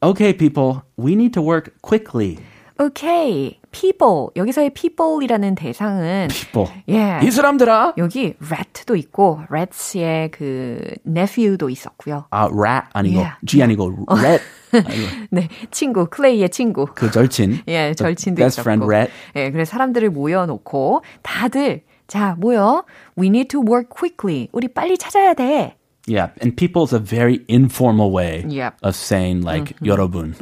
Okay, 0.00 0.32
people, 0.32 0.82
we 0.96 1.14
need 1.14 1.32
to 1.32 1.42
work 1.42 1.72
quickly. 1.82 2.38
Okay. 2.78 3.58
people. 3.72 4.28
여기서의 4.36 4.70
people이라는 4.70 5.54
대상은 5.56 6.28
People. 6.28 6.68
예. 6.88 7.18
이 7.22 7.30
사람들아. 7.30 7.94
여기 7.98 8.34
rat도 8.40 8.96
있고 8.96 9.40
rat의 9.50 10.30
그 10.30 10.94
nephew도 11.06 11.68
있었고요. 11.68 12.26
아, 12.30 12.48
rat 12.52 12.86
아니고 12.92 13.18
Yeah. 13.18 13.36
G 13.44 13.62
아니고 13.62 14.06
rat. 14.08 14.40
아니고 14.71 15.07
네, 15.31 15.49
친구 15.71 16.07
클레이의 16.07 16.49
친구. 16.49 16.85
그 16.95 17.11
절친. 17.11 17.61
예, 17.67 17.93
절친도 17.93 18.37
best 18.41 18.59
있었고. 18.59 18.63
friend 18.63 18.85
rat. 18.85 19.11
예, 19.35 19.51
그래서 19.51 19.71
사람들을 19.71 20.09
모여놓고 20.09 21.03
다들 21.21 21.83
자 22.07 22.35
모여. 22.39 22.83
We 23.17 23.27
need 23.27 23.49
to 23.49 23.61
work 23.61 23.89
quickly. 23.89 24.47
우리 24.51 24.67
빨리 24.67 24.97
찾아야 24.97 25.33
돼. 25.33 25.75
Yeah, 26.05 26.31
and 26.41 26.57
people 26.57 26.83
is 26.83 26.93
a 26.93 26.99
very 26.99 27.45
informal 27.47 28.11
way 28.11 28.43
Yep. 28.45 28.75
of 28.83 28.93
saying 28.95 29.41
like 29.43 29.73
여러분. 29.85 30.35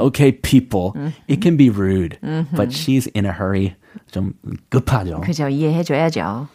Okay, 0.00 0.32
people. 0.32 0.92
It 1.28 1.40
can 1.40 1.56
be 1.56 1.70
rude, 1.70 2.18
but 2.52 2.72
she's 2.72 3.06
in 3.14 3.24
a 3.24 3.32
hurry. 3.32 3.76
좀 4.10 4.34
급하죠. 4.70 5.20
그죠? 5.20 5.46
이해해줘야죠. 5.48 6.48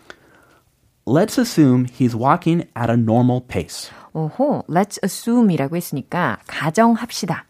Let's 1.05 1.37
assume 1.37 1.85
he's 1.85 2.13
walking 2.13 2.65
at 2.75 2.89
a 2.89 2.97
normal 2.97 3.39
pace. 3.41 3.89
오호, 4.13 4.63
let's 4.69 4.99
assume이라고 5.03 5.75
했으니까 5.75 6.37
가정합시다. 6.47 7.45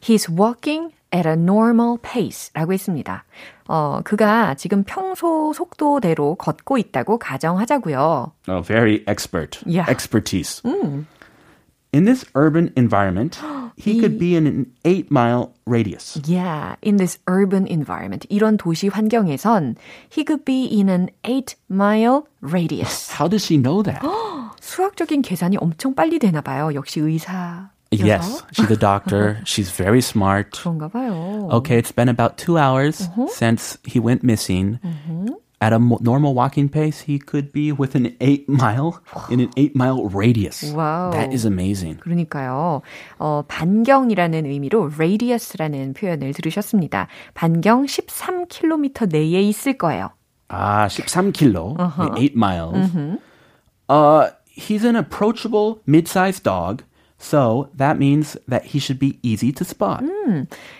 He's 0.00 0.28
walking 0.28 0.92
at 1.14 1.26
a 1.26 1.34
normal 1.34 1.98
pace라고 2.02 2.72
했습니다. 2.72 3.24
어, 3.68 4.00
그가 4.04 4.54
지금 4.54 4.84
평소 4.84 5.52
속도대로 5.52 6.34
걷고 6.36 6.78
있다고 6.78 7.18
가정하자고요. 7.18 8.32
Oh, 8.48 8.62
very 8.62 9.04
expert. 9.06 9.60
Yeah. 9.64 9.88
Expertise. 9.90 10.62
In 11.92 12.04
this 12.04 12.24
urban 12.36 12.72
environment, 12.76 13.40
he 13.76 13.98
could 13.98 14.16
be 14.18 14.36
in 14.36 14.46
an 14.46 14.66
eight 14.84 15.10
mile 15.10 15.54
radius. 15.66 16.20
Yeah, 16.24 16.76
in 16.82 16.98
this 16.98 17.18
urban 17.26 17.66
environment. 17.66 18.26
이런 18.30 18.56
도시 18.56 18.88
환경에선 18.88 19.74
he 20.08 20.24
could 20.24 20.44
be 20.44 20.66
in 20.66 20.88
an 20.88 21.10
8 21.24 21.56
mile 21.68 22.28
radius. 22.42 23.10
How 23.10 23.26
does 23.26 23.44
she 23.44 23.56
know 23.56 23.82
that? 23.82 24.02
수학적인 24.65 25.21
계산이 25.21 25.57
엄청 25.57 25.93
빨리 25.93 26.17
되나 26.17 26.41
봐요. 26.41 26.73
역시 26.73 26.99
의사. 26.99 27.69
yes, 27.91 28.43
she's 28.51 28.71
a 28.71 28.75
doctor. 28.75 29.37
she's 29.45 29.69
very 29.69 29.99
smart. 30.01 30.51
그런가 30.51 30.89
봐요. 30.89 31.47
Okay, 31.53 31.77
it's 31.77 31.91
been 31.91 32.09
about 32.09 32.37
two 32.37 32.57
hours 32.57 33.07
since 33.29 33.77
he 33.85 33.99
went 33.99 34.23
missing. 34.23 34.79
at 35.61 35.71
a 35.71 35.79
normal 35.79 36.33
walking 36.33 36.67
pace, 36.67 37.01
he 37.01 37.17
could 37.17 37.53
be 37.53 37.71
within 37.71 38.15
eight 38.19 38.49
mile 38.49 39.01
in 39.29 39.39
an 39.39 39.49
eight 39.55 39.75
mile 39.75 40.09
radius. 40.09 40.63
Wow. 40.73 41.11
That 41.11 41.31
is 41.31 41.45
amazing. 41.45 41.97
그러니까요. 42.01 42.81
어, 43.19 43.43
반경이라는 43.47 44.45
의미로 44.45 44.91
radius라는 44.93 45.93
표현을 45.93 46.33
들으셨습니다. 46.33 47.07
반경 47.35 47.85
13km 47.85 49.07
내에 49.09 49.41
있을 49.43 49.77
거예요. 49.77 50.09
Ah, 50.49 50.87
13kilo, 50.87 51.75
eight 52.17 52.35
miles. 52.35 52.91
Uh, 53.89 54.29
he's 54.54 54.84
an 54.84 54.96
approachable 54.96 55.80
mid-sized 55.86 56.42
dog, 56.42 56.82
so 57.18 57.68
that 57.76 57.98
means 57.98 58.36
that 58.48 58.64
he 58.72 58.78
should 58.78 58.98
be 58.98 59.18
easy 59.22 59.52
to 59.52 59.64
spot. 59.64 60.02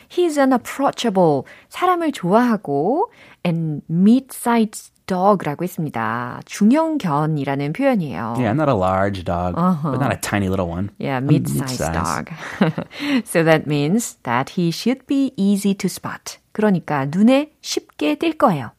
He's 0.09 0.37
an 0.39 0.53
approachable, 0.53 1.47
사람을 1.71 2.13
좋아하고 2.13 3.11
and 3.45 3.83
meat-sized 3.89 4.91
dog라고 5.07 5.65
했습니다. 5.65 6.41
중형견이라는 6.47 7.73
표현이에요. 7.73 8.35
Yeah, 8.39 8.53
not 8.53 8.69
a 8.69 8.75
large 8.75 9.25
dog, 9.25 9.55
but 9.57 9.99
not 9.99 10.13
a 10.13 10.17
tiny 10.21 10.49
little 10.49 10.69
one. 10.69 10.91
Yeah, 10.99 11.19
A 11.19 11.21
mid-sized 11.21 11.81
mid-size. 11.81 11.95
dog. 11.95 12.31
so 13.25 13.43
that 13.43 13.67
means 13.67 14.17
that 14.23 14.51
he 14.51 14.71
should 14.71 15.05
be 15.09 15.33
easy 15.37 15.75
to 15.75 15.89
spot. 15.89 16.39
그러니까 16.53 17.07
눈에 17.11 17.51
쉽게 17.61 18.15
띌 18.17 18.39
거예요. 18.39 18.71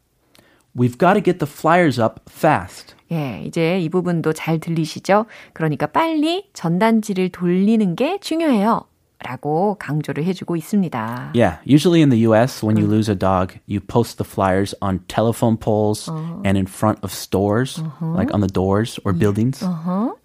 We've 0.74 0.98
got 0.98 1.14
to 1.16 1.22
get 1.22 1.40
the 1.40 1.48
flyers 1.48 2.00
up 2.00 2.22
fast. 2.30 2.95
예, 3.12 3.42
이제 3.46 3.80
이 3.80 3.90
부분도 3.90 4.34
잘 4.34 4.60
들리시죠? 4.60 5.26
그러니까 5.54 5.88
빨리 5.88 6.50
전단지를 6.54 7.30
돌리는 7.30 7.96
게 7.96 8.20
중요해요. 8.20 8.86
라고 9.24 9.76
강조를 9.78 10.24
해주고 10.24 10.56
있습니다. 10.56 11.34
Yeah, 11.36 11.60
usually 11.64 12.02
in 12.02 12.10
the 12.10 12.26
US, 12.26 12.64
when 12.64 12.76
you 12.76 12.88
lose 12.88 13.08
a 13.08 13.14
dog, 13.16 13.54
you 13.68 13.80
post 13.80 14.18
the 14.18 14.26
flyers 14.26 14.74
on 14.82 15.02
telephone 15.08 15.58
poles 15.58 16.10
and 16.44 16.58
in 16.58 16.66
front 16.66 16.98
of 17.04 17.14
stores, 17.14 17.84
like 18.02 18.34
on 18.34 18.42
the 18.42 18.48
doors 18.48 19.00
or 19.06 19.14
buildings. 19.14 19.62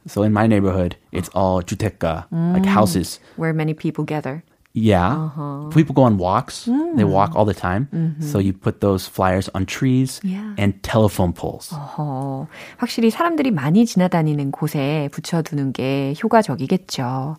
So 0.07 0.23
in 0.23 0.33
my 0.33 0.47
neighborhood, 0.47 0.97
it's 1.13 1.29
all 1.35 1.61
주택가, 1.61 2.25
like 2.55 2.65
houses. 2.65 3.21
Where 3.37 3.53
many 3.53 3.75
people 3.75 4.07
gather. 4.07 4.43
Yeah. 4.74 5.30
People 5.74 5.94
go 5.94 6.04
on 6.04 6.18
walks. 6.18 6.70
They 6.96 7.04
walk 7.04 7.36
all 7.36 7.44
the 7.46 7.54
time. 7.54 7.88
So 8.22 8.40
you 8.40 8.54
put 8.54 8.80
those 8.80 9.06
flyers 9.06 9.50
on 9.54 9.66
trees 9.66 10.22
Yeah. 10.24 10.56
and 10.58 10.82
telephone 10.82 11.34
poles. 11.34 11.70
어, 11.74 12.48
확실히 12.78 13.10
사람들이 13.12 13.52
많이 13.52 13.86
지나다니는 13.86 14.52
곳에 14.52 15.10
붙여두는 15.12 15.74
게 15.74 16.14
효과적이겠죠. 16.24 17.36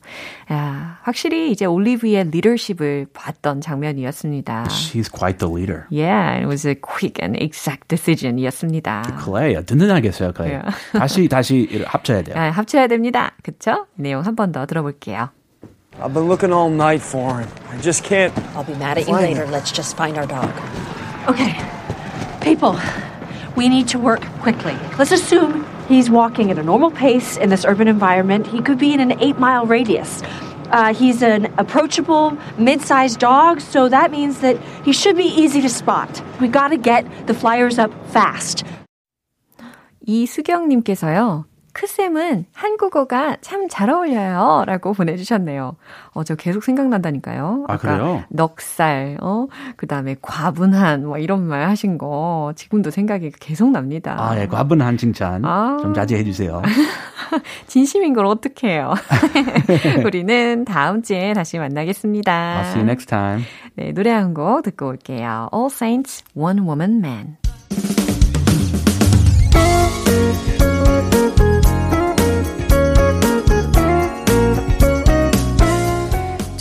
야, 0.53 0.99
확실히 1.03 1.51
이제 1.51 1.65
올리브의 1.65 2.31
리더십을 2.31 3.07
봤던 3.15 3.61
장면이었습니다. 3.62 4.65
She's 4.69 5.11
quite 5.11 5.39
the 5.39 5.51
leader. 5.51 5.87
Yeah, 5.91 6.37
it 6.39 6.47
was 6.47 6.67
a 6.69 6.75
quick 6.75 7.17
and 7.23 7.39
exact 7.43 7.89
decision이었습니다. 7.89 9.03
클레야 9.25 9.62
든든하겠어요, 9.62 10.33
클레. 10.33 10.49
Yeah. 10.51 10.77
다시 10.93 11.29
다시 11.29 11.83
합쳐야 11.87 12.23
돼요. 12.23 12.37
아, 12.37 12.51
합쳐야 12.51 12.87
됩니다. 12.89 13.33
그쵸? 13.43 13.87
내용 13.97 14.23
한 14.25 14.37
번 14.37 14.53
더 14.53 14.67
들어볼게요. 14.67 15.31
I've 16.00 16.13
been 16.13 16.27
looking 16.27 16.54
all 16.54 16.70
night 16.70 17.01
for 17.01 17.39
him. 17.39 17.50
I 17.70 17.77
just 17.80 18.04
can't. 18.04 18.36
I'll 18.56 18.63
be 18.63 18.75
mad 18.75 18.98
at 18.98 19.08
you 19.08 19.13
Fine. 19.13 19.24
later. 19.24 19.48
Let's 19.48 19.72
just 19.72 19.98
find 19.98 20.18
our 20.18 20.27
dog. 20.27 20.54
Okay. 21.27 21.58
People, 22.42 22.80
we 23.56 23.68
need 23.68 23.88
to 23.89 24.00
work 24.00 24.22
quickly. 24.42 24.77
Let's 24.98 25.12
assume 25.12 25.66
he's 25.88 26.10
walking 26.10 26.51
at 26.51 26.58
a 26.60 26.63
normal 26.63 26.92
pace 26.92 27.36
in 27.38 27.50
this 27.50 27.66
urban 27.66 27.88
environment. 27.88 28.46
He 28.48 28.62
could 28.62 28.77
be 28.77 28.94
in 28.94 29.00
an 29.00 29.20
eight 29.20 29.39
mile 29.39 29.66
radius. 29.66 30.22
Uh, 30.70 30.94
he's 30.94 31.24
an 31.24 31.46
approachable, 31.58 32.38
mid 32.58 32.82
sized 32.82 33.20
dog, 33.20 33.60
so 33.62 33.89
that 33.89 34.12
means 34.12 34.42
that 34.42 34.58
he 34.86 34.94
should 34.94 35.16
be 35.18 35.24
easy 35.25 35.62
to 35.62 35.70
spot. 35.70 36.22
We 36.39 36.48
gotta 36.48 36.77
get 36.77 37.06
the 37.27 37.34
flyers 37.34 37.80
up 37.80 37.92
fast. 38.12 38.63
이수경님께서요. 40.08 41.46
크쌤은 41.73 42.47
한국어가 42.52 43.37
참 43.41 43.69
잘 43.69 43.88
어울려요. 43.91 44.64
라고 44.67 44.93
보내주셨네요. 44.93 45.76
어, 46.12 46.25
저 46.25 46.35
계속 46.35 46.62
생각난다니까요. 46.64 47.64
아, 47.69 47.76
그래요? 47.79 48.23
넉살, 48.29 49.17
어, 49.23 49.47
그 49.76 49.87
다음에 49.87 50.17
과분한, 50.21 51.07
뭐 51.07 51.17
이런 51.19 51.43
말 51.47 51.69
하신 51.69 51.97
거 51.97 52.52
지금도 52.57 52.91
생각이 52.91 53.31
계속 53.41 53.71
납니다. 53.71 54.17
아, 54.19 54.38
예, 54.38 54.47
과분한 54.47 54.99
칭찬 54.99 55.45
아. 55.45 55.79
좀 55.81 55.95
자제해 55.95 56.23
주세요. 56.25 56.61
진심인 57.67 58.12
걸 58.12 58.26
어떡해요. 58.26 58.93
우리는 60.05 60.64
다음 60.67 61.02
주에 61.02 61.33
다시 61.33 61.59
만나겠습니다. 61.59 62.33
I'll 62.33 62.67
see 62.67 62.81
you 62.81 62.85
next 62.85 63.07
time. 63.07 63.45
네, 63.76 63.93
노래 63.93 64.11
한 64.11 64.35
곡 64.35 64.62
듣고 64.62 64.88
올게요. 64.88 65.49
All 65.55 65.69
Saints, 65.71 66.25
One 66.35 66.61
Woman 66.61 66.99
Man. 66.99 67.37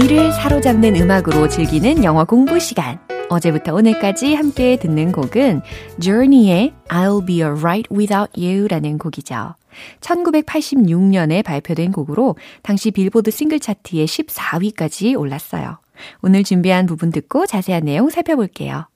귀를 0.00 0.32
사로잡는 0.32 0.96
음악으로 0.96 1.46
즐기는 1.46 2.02
영어 2.04 2.24
공부 2.24 2.58
시간. 2.58 2.98
어제부터 3.28 3.74
오늘까지 3.74 4.34
함께 4.34 4.76
듣는 4.76 5.12
곡은 5.12 5.60
Journey의 6.00 6.72
I'll 6.88 7.26
Be 7.26 7.42
Alright 7.42 7.94
Without 7.94 8.32
You라는 8.34 8.96
곡이죠. 8.96 9.56
1986년에 10.00 11.44
발표된 11.44 11.92
곡으로 11.92 12.36
당시 12.62 12.90
빌보드 12.90 13.30
싱글 13.30 13.60
차트에 13.60 14.06
14위까지 14.06 15.18
올랐어요. 15.18 15.78
오늘 16.22 16.44
준비한 16.44 16.86
부분 16.86 17.10
듣고 17.10 17.44
자세한 17.44 17.84
내용 17.84 18.08
살펴볼게요. 18.08 18.86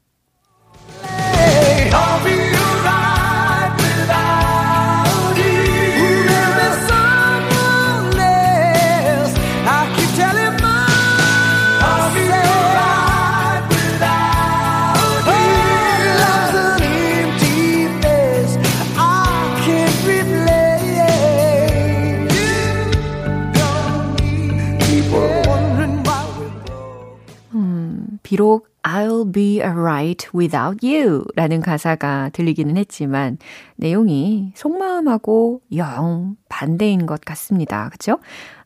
비록 28.34 28.66
I'll 28.82 29.32
be 29.32 29.60
alright 29.60 30.26
without 30.34 30.84
you 30.84 31.24
라는 31.36 31.60
가사가 31.60 32.30
들리기는 32.32 32.76
했지만 32.76 33.38
내용이 33.76 34.50
속마음하고 34.56 35.60
영 35.76 36.34
반대인 36.48 37.06
것 37.06 37.20
같습니다. 37.20 37.90
그쵸? 37.90 38.18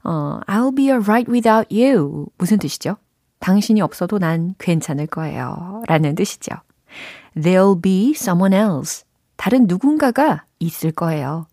어, 0.03 0.41
I'll 0.47 0.75
be 0.75 0.87
alright 0.87 1.31
without 1.31 1.69
you. 1.71 2.29
무슨 2.39 2.59
뜻이죠? 2.59 2.97
당신이 3.41 3.83
없어도 3.83 4.19
난 4.19 4.55
괜찮을 4.59 5.07
거예요. 5.07 5.83
라는 5.87 6.15
뜻이죠. 6.15 6.55
There'll 7.37 7.83
be 7.83 8.13
someone 8.17 8.57
else. 8.57 9.05
다른 9.37 9.67
누군가가 9.67 10.47
있을 10.61 10.93
거예요. 10.93 11.47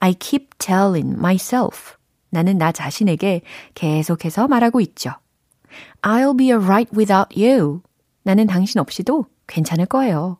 I 0.00 0.12
keep 0.12 0.50
telling 0.58 1.14
myself. 1.18 1.94
나는 2.28 2.58
나 2.58 2.70
자신에게 2.70 3.40
계속해서 3.72 4.46
말하고 4.46 4.82
있죠. 4.82 5.12
I'll 6.06 6.34
be 6.34 6.52
alright 6.52 6.88
without 6.96 7.36
you. 7.36 7.82
나는 8.22 8.46
당신 8.46 8.78
없이도 8.80 9.26
괜찮을 9.48 9.86
거예요. 9.86 10.38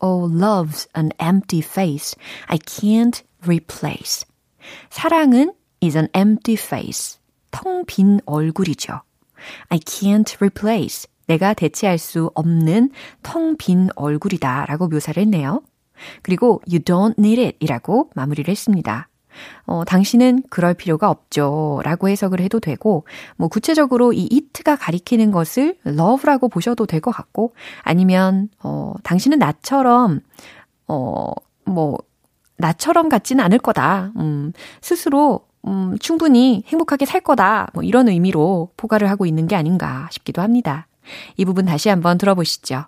Oh, 0.00 0.28
love's 0.28 0.88
an 0.96 1.12
empty 1.20 1.60
face. 1.60 2.16
I 2.48 2.58
can't 2.58 3.22
replace. 3.46 4.26
사랑은 4.90 5.54
is 5.80 5.96
an 5.96 6.08
empty 6.16 6.54
face. 6.54 7.20
텅 7.52 7.84
빈 7.86 8.18
얼굴이죠. 8.26 9.02
I 9.68 9.78
can't 9.78 10.34
replace. 10.40 11.06
내가 11.28 11.54
대체할 11.54 11.98
수 11.98 12.32
없는 12.34 12.90
텅 13.22 13.56
빈 13.56 13.90
얼굴이다 13.94 14.66
라고 14.66 14.88
묘사를 14.88 15.20
했네요. 15.22 15.62
그리고 16.22 16.60
you 16.68 16.80
don't 16.80 17.14
need 17.18 17.40
it 17.40 17.56
이라고 17.60 18.10
마무리를 18.16 18.50
했습니다. 18.50 19.08
어, 19.66 19.84
당신은 19.84 20.42
그럴 20.50 20.74
필요가 20.74 21.10
없죠. 21.10 21.80
라고 21.84 22.08
해석을 22.08 22.40
해도 22.40 22.60
되고, 22.60 23.06
뭐, 23.36 23.48
구체적으로 23.48 24.12
이 24.12 24.28
it가 24.30 24.76
가리키는 24.76 25.30
것을 25.30 25.76
love라고 25.86 26.48
보셔도 26.48 26.86
될 26.86 27.00
것 27.00 27.10
같고, 27.10 27.54
아니면, 27.82 28.48
어, 28.62 28.94
당신은 29.02 29.38
나처럼, 29.38 30.20
어, 30.88 31.32
뭐, 31.64 31.98
나처럼 32.56 33.08
같지는 33.08 33.44
않을 33.44 33.58
거다. 33.58 34.12
음, 34.16 34.52
스스로, 34.80 35.40
음, 35.66 35.96
충분히 35.98 36.62
행복하게 36.66 37.04
살 37.06 37.20
거다. 37.20 37.68
뭐, 37.74 37.82
이런 37.82 38.08
의미로 38.08 38.70
포괄을 38.76 39.10
하고 39.10 39.26
있는 39.26 39.46
게 39.48 39.56
아닌가 39.56 40.08
싶기도 40.12 40.42
합니다. 40.42 40.86
이 41.36 41.44
부분 41.44 41.64
다시 41.66 41.88
한번 41.88 42.16
들어보시죠. 42.18 42.84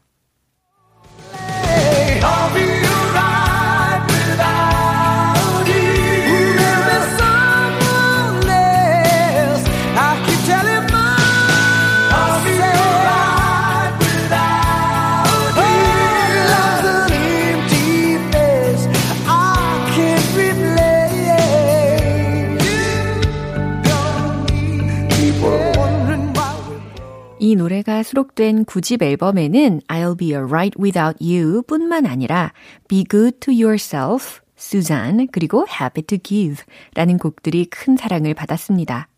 수록된 28.06 28.64
9집 28.64 29.02
앨범에는 29.02 29.80
I'll 29.88 30.16
be 30.16 30.28
alright 30.28 30.80
without 30.80 31.16
you 31.20 31.62
뿐만 31.62 32.06
아니라 32.06 32.52
Be 32.88 33.04
good 33.04 33.40
to 33.40 33.52
yourself, 33.52 34.40
Suzanne, 34.56 35.26
그리고 35.32 35.66
Happy 35.68 36.04
to 36.04 36.18
give 36.22 36.64
라는 36.94 37.18
곡들이 37.18 37.64
큰 37.66 37.96
사랑을 37.96 38.32
받았습니다. 38.34 39.08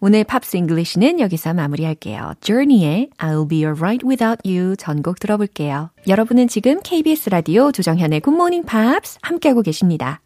오늘 0.00 0.24
Pops 0.24 0.56
English는 0.56 1.20
여기서 1.20 1.52
마무리할게요. 1.52 2.32
Journey의 2.40 3.10
I'll 3.18 3.46
be 3.46 3.58
alright 3.58 4.06
without 4.06 4.40
you 4.48 4.76
전곡 4.76 5.20
들어볼게요. 5.20 5.90
여러분은 6.06 6.48
지금 6.48 6.80
KBS 6.82 7.28
라디오 7.28 7.70
조정현의 7.70 8.22
Good 8.22 8.34
Morning 8.34 8.66
Pops 8.66 9.18
함께하고 9.20 9.60
계십니다. 9.60 10.22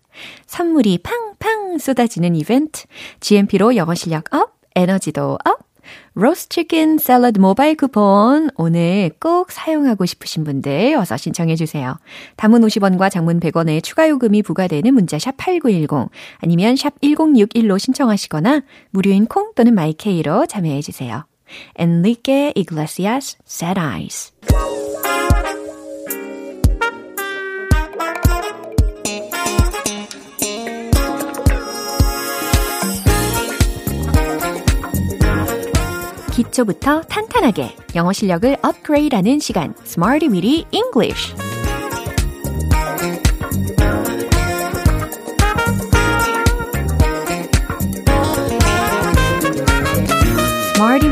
선물이 0.47 0.99
팡팡 1.03 1.79
쏟아지는 1.79 2.37
이벤트, 2.37 2.85
GMP로 3.19 3.75
영어 3.75 3.97
실력 3.97 4.33
up, 4.33 4.53
에너지도 4.77 5.39
up, 5.45 5.72
로스트 6.15 6.51
치킨 6.51 6.99
샐러드 6.99 7.39
모바일 7.39 7.75
쿠폰 7.75 8.51
오늘 8.57 9.11
꼭 9.19 9.51
사용하고 9.51 10.05
싶으신 10.05 10.45
분들 10.45 10.95
어서 10.97 11.17
신청해 11.17 11.57
주세요. 11.57 11.97
단문 12.37 12.61
50원과 12.61 13.11
장문 13.11 13.41
100원의 13.41 13.83
추가 13.83 14.09
요금이 14.11 14.43
부과되는 14.43 14.93
문자 14.93 15.19
샵 15.19 15.37
8910 15.39 16.11
아니면 16.39 16.77
샵 16.77 17.01
1061로 17.01 17.79
신청하시거나 17.79 18.61
무료인 18.91 19.25
콩 19.25 19.55
또는 19.55 19.75
마이케이로 19.75 20.47
참여해 20.47 20.83
주세요. 20.83 21.25
Enrique 21.79 22.53
Iglesias 22.57 23.39
Sad 23.47 23.81
Eyes 23.81 24.33
기초부터 36.53 37.03
탄탄하게 37.03 37.75
영어 37.97 38.13
실력을 38.13 38.57
업그레이드하는 38.63 39.41
시간 39.41 39.75
Smarty 39.85 40.31
Weedy 40.31 40.67
English 40.71 41.35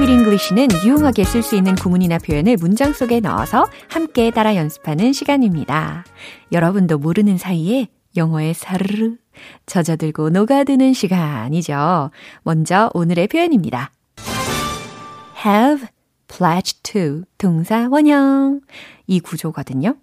English는 0.08 0.68
유용하게 0.84 1.24
쓸 1.24 1.42
수 1.42 1.56
있는 1.56 1.74
구문이나 1.74 2.18
표현을 2.18 2.56
문장 2.60 2.92
속에 2.92 3.20
넣어서 3.20 3.66
함께 3.88 4.30
따라 4.30 4.54
연습하는 4.54 5.12
시간입니다. 5.12 6.04
여러분도 6.52 6.98
모르는 6.98 7.36
사이에 7.38 7.88
영어에 8.16 8.52
사르르 8.52 9.16
젖어들고 9.66 10.30
녹아드는 10.30 10.92
시간이죠. 10.92 12.10
먼저 12.42 12.90
오늘의 12.94 13.28
표현입니다. 13.28 13.90
Have 15.44 15.88
pledged 16.28 16.82
to 16.82 17.24
동사 17.38 17.88
원형 17.90 18.60
이 19.06 19.20
구조거든요. 19.20 19.96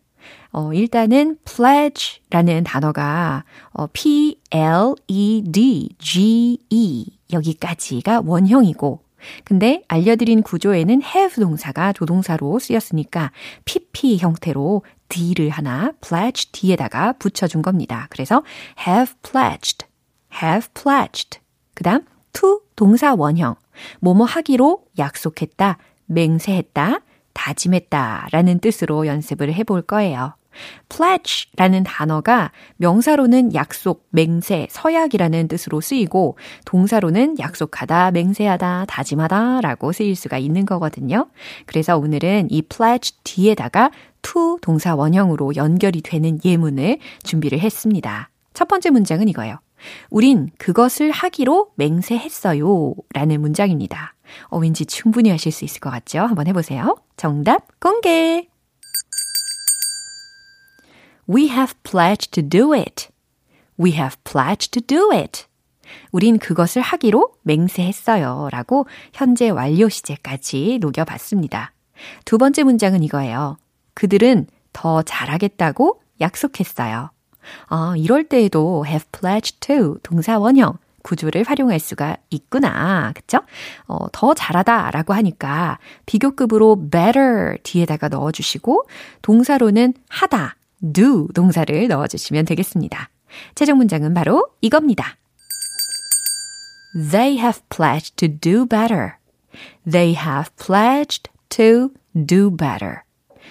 어, 0.51 0.73
일단은 0.73 1.37
pledge라는 1.45 2.63
단어가 2.63 3.43
어, 3.71 3.87
p 3.93 4.39
l 4.51 4.95
e 5.07 5.43
d 5.49 5.89
g 5.99 6.57
e 6.69 7.05
여기까지가 7.31 8.23
원형이고 8.25 9.03
근데 9.43 9.83
알려드린 9.87 10.41
구조에는 10.43 11.01
have 11.03 11.43
동사가 11.43 11.93
조동사로 11.93 12.59
쓰였으니까 12.59 13.31
pp 13.65 14.17
형태로 14.17 14.83
d를 15.09 15.49
하나 15.49 15.91
pledge 16.01 16.51
뒤에다가 16.51 17.13
붙여준 17.13 17.61
겁니다. 17.61 18.07
그래서 18.09 18.43
have 18.85 19.13
pledged, 19.21 19.85
have 20.41 20.67
pledged. 20.73 21.39
그 21.73 21.83
다음 21.83 22.01
to 22.33 22.61
동사 22.75 23.13
원형. 23.13 23.55
뭐뭐 23.99 24.25
하기로 24.25 24.83
약속했다, 24.97 25.77
맹세했다, 26.05 27.01
다짐했다 27.33 28.29
라는 28.31 28.59
뜻으로 28.59 29.07
연습을 29.07 29.53
해볼 29.53 29.83
거예요. 29.83 30.33
pledge라는 30.89 31.83
단어가 31.83 32.51
명사로는 32.77 33.53
약속, 33.53 34.07
맹세, 34.09 34.67
서약이라는 34.71 35.47
뜻으로 35.47 35.81
쓰이고 35.81 36.37
동사로는 36.65 37.39
약속하다, 37.39 38.11
맹세하다, 38.11 38.85
다짐하다 38.87 39.61
라고 39.61 39.91
쓰일 39.91 40.15
수가 40.15 40.37
있는 40.37 40.65
거거든요. 40.65 41.27
그래서 41.65 41.97
오늘은 41.97 42.47
이 42.49 42.61
pledge 42.63 43.17
뒤에다가 43.23 43.91
to 44.21 44.57
동사 44.61 44.95
원형으로 44.95 45.55
연결이 45.55 46.01
되는 46.01 46.39
예문을 46.43 46.97
준비를 47.23 47.59
했습니다. 47.59 48.29
첫 48.53 48.67
번째 48.67 48.89
문장은 48.89 49.27
이거예요. 49.29 49.59
우린 50.09 50.49
그것을 50.57 51.11
하기로 51.11 51.71
맹세했어요. 51.75 52.95
라는 53.13 53.41
문장입니다. 53.41 54.13
어, 54.49 54.57
왠지 54.57 54.85
충분히 54.85 55.29
하실 55.29 55.51
수 55.51 55.65
있을 55.65 55.79
것 55.79 55.89
같죠? 55.89 56.19
한번 56.19 56.47
해보세요. 56.47 56.95
정답 57.15 57.79
공개! 57.79 58.47
We 61.29 61.49
have 61.49 61.73
pledged 61.83 62.31
to 62.31 62.47
do 62.47 62.73
it. 62.73 63.09
We 63.79 63.91
have 63.93 64.17
pledged 64.23 64.71
to 64.71 64.81
do 64.81 65.11
it. 65.11 65.45
우린 66.11 66.37
그것을 66.37 66.81
하기로 66.81 67.33
맹세했어요. 67.43 68.49
라고 68.51 68.87
현재 69.13 69.49
완료 69.49 69.89
시제까지 69.89 70.79
녹여봤습니다. 70.81 71.73
두 72.25 72.37
번째 72.37 72.63
문장은 72.63 73.03
이거예요. 73.03 73.57
그들은 73.93 74.47
더 74.73 75.01
잘하겠다고 75.01 76.01
약속했어요. 76.21 77.11
아, 77.67 77.93
이럴 77.97 78.23
때에도 78.23 78.85
have 78.85 79.05
pledged 79.11 79.59
to 79.59 79.97
동사 80.03 80.37
원형 80.37 80.77
구조를 81.07 81.43
활용할 81.47 81.79
수가 81.79 82.17
있구나. 82.29 83.13
그쵸? 83.13 83.39
어, 83.87 84.07
더 84.11 84.33
잘하다 84.33 84.91
라고 84.91 85.13
하니까 85.13 85.79
비교급으로 86.05 86.89
better 86.89 87.57
뒤에다가 87.63 88.09
넣어주시고 88.09 88.87
동사로는 89.21 89.93
하다, 90.09 90.57
do 90.93 91.27
동사를 91.33 91.87
넣어주시면 91.87 92.45
되겠습니다. 92.45 93.09
최종 93.55 93.77
문장은 93.77 94.13
바로 94.13 94.49
이겁니다. 94.61 95.15
They 96.93 97.37
have 97.37 97.61
pledged 97.69 98.15
to 98.17 98.27
do 98.27 98.65
better. 98.65 99.13
They 99.89 100.15
have 100.15 100.49
pledged 100.57 101.29
to 101.49 101.91
do 102.13 102.49
better. 102.49 103.06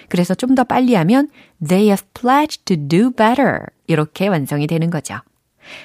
그래서 0.09 0.33
좀 0.35 0.55
더 0.55 0.63
빨리 0.63 0.95
하면 0.95 1.29
They 1.65 1.87
have 1.87 2.05
pledged 2.13 2.65
to 2.65 2.77
do 2.87 3.11
better. 3.11 3.59
이렇게 3.87 4.27
완성이 4.27 4.67
되는 4.67 4.89
거죠. 4.89 5.15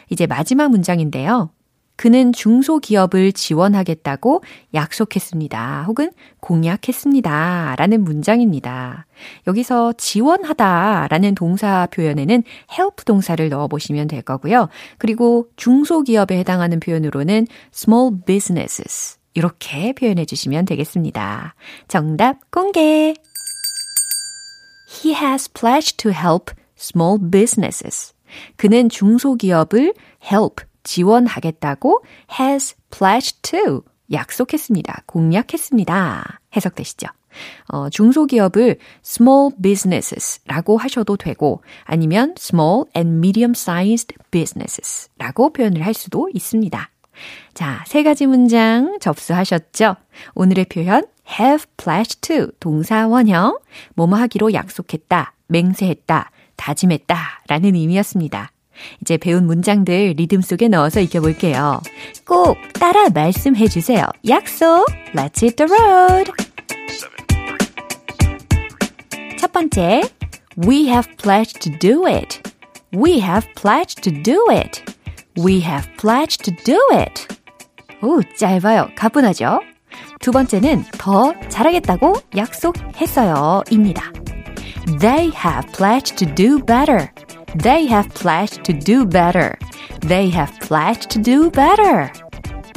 이제 0.09 0.27
마지막 0.27 0.71
문장인데요. 0.71 1.51
그는 1.97 2.33
중소기업을 2.33 3.33
지원하겠다고 3.33 4.43
약속했습니다. 4.75 5.85
혹은 5.87 6.11
공약했습니다. 6.41 7.77
라는 7.77 8.03
문장입니다. 8.03 9.07
여기서 9.47 9.93
지원하다 9.99 11.09
라는 11.11 11.35
동사 11.35 11.87
표현에는 11.93 12.43
help 12.73 13.05
동사를 13.05 13.47
넣어 13.51 13.69
보시면 13.69 14.09
될 14.09 14.23
거고요. 14.23 14.69
그리고 14.99 15.49
중소기업에 15.57 16.39
해당하는 16.39 16.81
표현으로는 16.81 17.47
small 17.75 18.15
businesses. 18.27 19.19
이렇게 19.35 19.93
표현해 19.93 20.25
주시면 20.25 20.65
되겠습니다. 20.65 21.55
정답 21.89 22.51
공개! 22.51 23.15
He 24.93 25.15
has 25.15 25.49
pledged 25.49 25.97
to 25.99 26.13
help 26.13 26.53
small 26.77 27.19
businesses. 27.19 28.13
그는 28.57 28.89
중소기업을 28.89 29.95
help, 30.23 30.65
지원하겠다고 30.85 32.05
has 32.39 32.75
pledged 32.91 33.43
to 33.43 33.83
약속했습니다. 34.11 35.05
공약했습니다. 35.07 36.41
해석되시죠? 36.55 37.07
어, 37.69 37.89
중소기업을 37.89 38.79
small 39.05 39.53
businesses라고 39.63 40.77
하셔도 40.77 41.17
되고 41.17 41.63
아니면 41.85 42.35
small 42.39 42.85
and 42.95 43.17
medium-sized 43.17 44.15
businesses라고 44.31 45.53
표현을 45.53 45.85
할 45.85 45.95
수도 45.95 46.29
있습니다. 46.35 46.92
자, 47.55 47.85
세 47.87 48.03
가지 48.03 48.27
문장 48.27 48.99
접수하셨죠? 49.01 49.97
오늘의 50.35 50.67
표현 50.67 51.05
have 51.39 51.65
pledged 51.77 52.21
to 52.23 52.49
동사 52.61 53.07
원형 53.07 53.59
뭐뭐 53.95 54.17
하기로 54.17 54.53
약속했다, 54.53 55.35
맹세했다, 55.49 56.31
다짐했다 56.57 57.43
라는 57.49 57.75
의미였습니다. 57.75 58.51
이제 59.01 59.17
배운 59.17 59.47
문장들 59.47 60.15
리듬 60.17 60.41
속에 60.41 60.69
넣어서 60.69 61.01
익혀볼게요. 61.01 61.81
꼭 62.27 62.57
따라 62.75 63.11
말씀해 63.11 63.69
주세요. 63.69 64.07
약속! 64.29 64.87
Let's 65.15 65.43
hit 65.43 65.57
the 65.57 65.71
road! 65.71 66.33
첫 69.39 69.53
번째, 69.53 70.03
We 70.57 70.87
have 70.89 71.09
pledged 71.17 71.63
to 71.63 71.71
do 71.71 72.07
it. 72.07 72.43
We 72.93 73.21
have 73.21 73.49
pledged 73.55 74.03
to 74.03 74.11
do 74.11 74.47
it. 74.51 74.83
We 75.39 75.61
have 75.61 75.89
pledged 75.99 76.45
to 76.45 76.55
do 76.65 76.79
it. 76.93 77.27
오, 78.03 78.21
짧아요. 78.37 78.89
가뿐하죠? 78.97 79.61
두 80.21 80.31
번째는 80.31 80.85
더 80.99 81.35
잘하겠다고 81.49 82.15
약속했어요. 82.37 83.63
입니다. 83.71 84.13
They 85.01 85.31
have 85.35 85.73
pledged 85.73 86.17
to 86.17 86.35
do 86.35 86.59
better. 86.65 87.09
They 87.63 87.87
have 87.87 88.09
pledged 88.15 88.63
to 88.65 88.79
do 88.79 89.07
better. 89.09 89.57
They 90.01 90.31
have 90.31 90.53
pledged 90.61 91.09
to 91.11 91.23
do 91.23 91.51
better. 91.51 92.11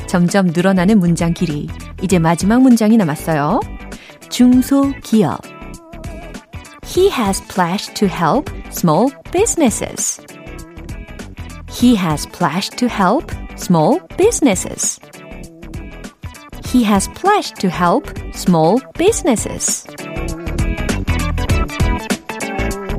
점점 0.08 0.48
늘어나는 0.48 1.00
문장 1.00 1.34
길이. 1.34 1.68
이제 2.02 2.20
마지막 2.20 2.62
문장이 2.62 2.98
남았어요. 2.98 3.60
중소기업. 4.30 5.42
He 6.86 7.10
has 7.10 7.42
pledged 7.48 7.96
to 7.96 8.08
help 8.08 8.50
small 8.70 9.12
businesses. 9.32 10.22
He 11.76 11.98
has 11.98 12.26
pledged 12.28 12.78
to 12.78 12.88
help 12.88 13.32
small 13.58 14.00
businesses. 14.18 14.98
He 16.66 16.86
has 16.86 17.10
pledged 17.10 17.60
to 17.60 17.70
help 17.70 18.08
small 18.34 18.80
businesses. 18.98 19.86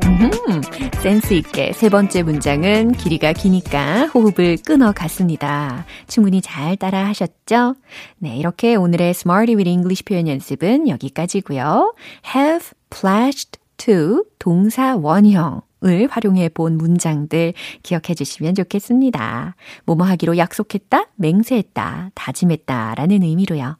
음, 0.05 0.61
센스 1.01 1.33
있게 1.33 1.73
세 1.73 1.89
번째 1.89 2.23
문장은 2.23 2.93
길이가 2.93 3.33
기니까 3.33 4.09
호흡을 4.09 4.59
끊어 4.65 4.93
갔습니다. 4.93 5.87
충분히 6.07 6.43
잘 6.43 6.77
따라 6.77 7.07
하셨죠? 7.07 7.77
네, 8.19 8.37
이렇게 8.37 8.75
오늘의 8.77 9.11
Smarty 9.11 9.57
with 9.57 9.71
English 9.71 10.05
표현 10.05 10.29
연습은 10.29 10.89
여기까지고요. 10.89 11.95
have 12.35 12.73
pledged 12.91 13.59
to 13.79 14.25
동사 14.39 14.97
원형 14.97 15.62
을 15.87 16.09
활용해 16.11 16.49
본 16.51 16.77
문장들 16.77 17.53
기억해 17.83 18.14
주시면 18.16 18.55
좋겠습니다. 18.57 19.55
뭐뭐 19.85 20.05
하기로 20.05 20.37
약속했다, 20.37 21.07
맹세했다, 21.14 22.11
다짐했다 22.14 22.94
라는 22.96 23.22
의미로요. 23.22 23.77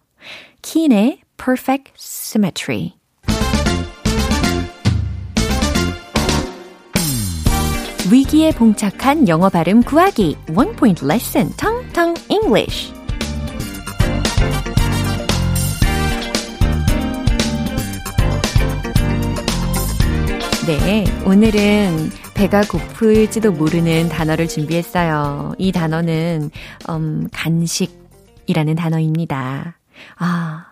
킨의 0.62 1.21
perfect 1.37 1.92
symmetry. 1.97 2.95
위기에 8.11 8.53
봉착한 8.53 9.27
영어 9.27 9.49
발음 9.49 9.83
구하기 9.83 10.37
One 10.55 10.77
Point 10.77 11.05
Lesson 11.05 11.51
Tong 11.57 11.92
Tong 11.92 12.21
English 12.31 12.92
네, 20.66 21.05
오늘은 21.24 22.11
배가 22.35 22.62
고플지도 22.62 23.52
모르는 23.52 24.09
단어를 24.09 24.48
준비했어요. 24.48 25.55
이 25.59 25.70
단어는 25.70 26.50
음, 26.88 27.29
간식이라는 27.31 28.74
단어입니다. 28.74 29.79
아, 30.16 30.66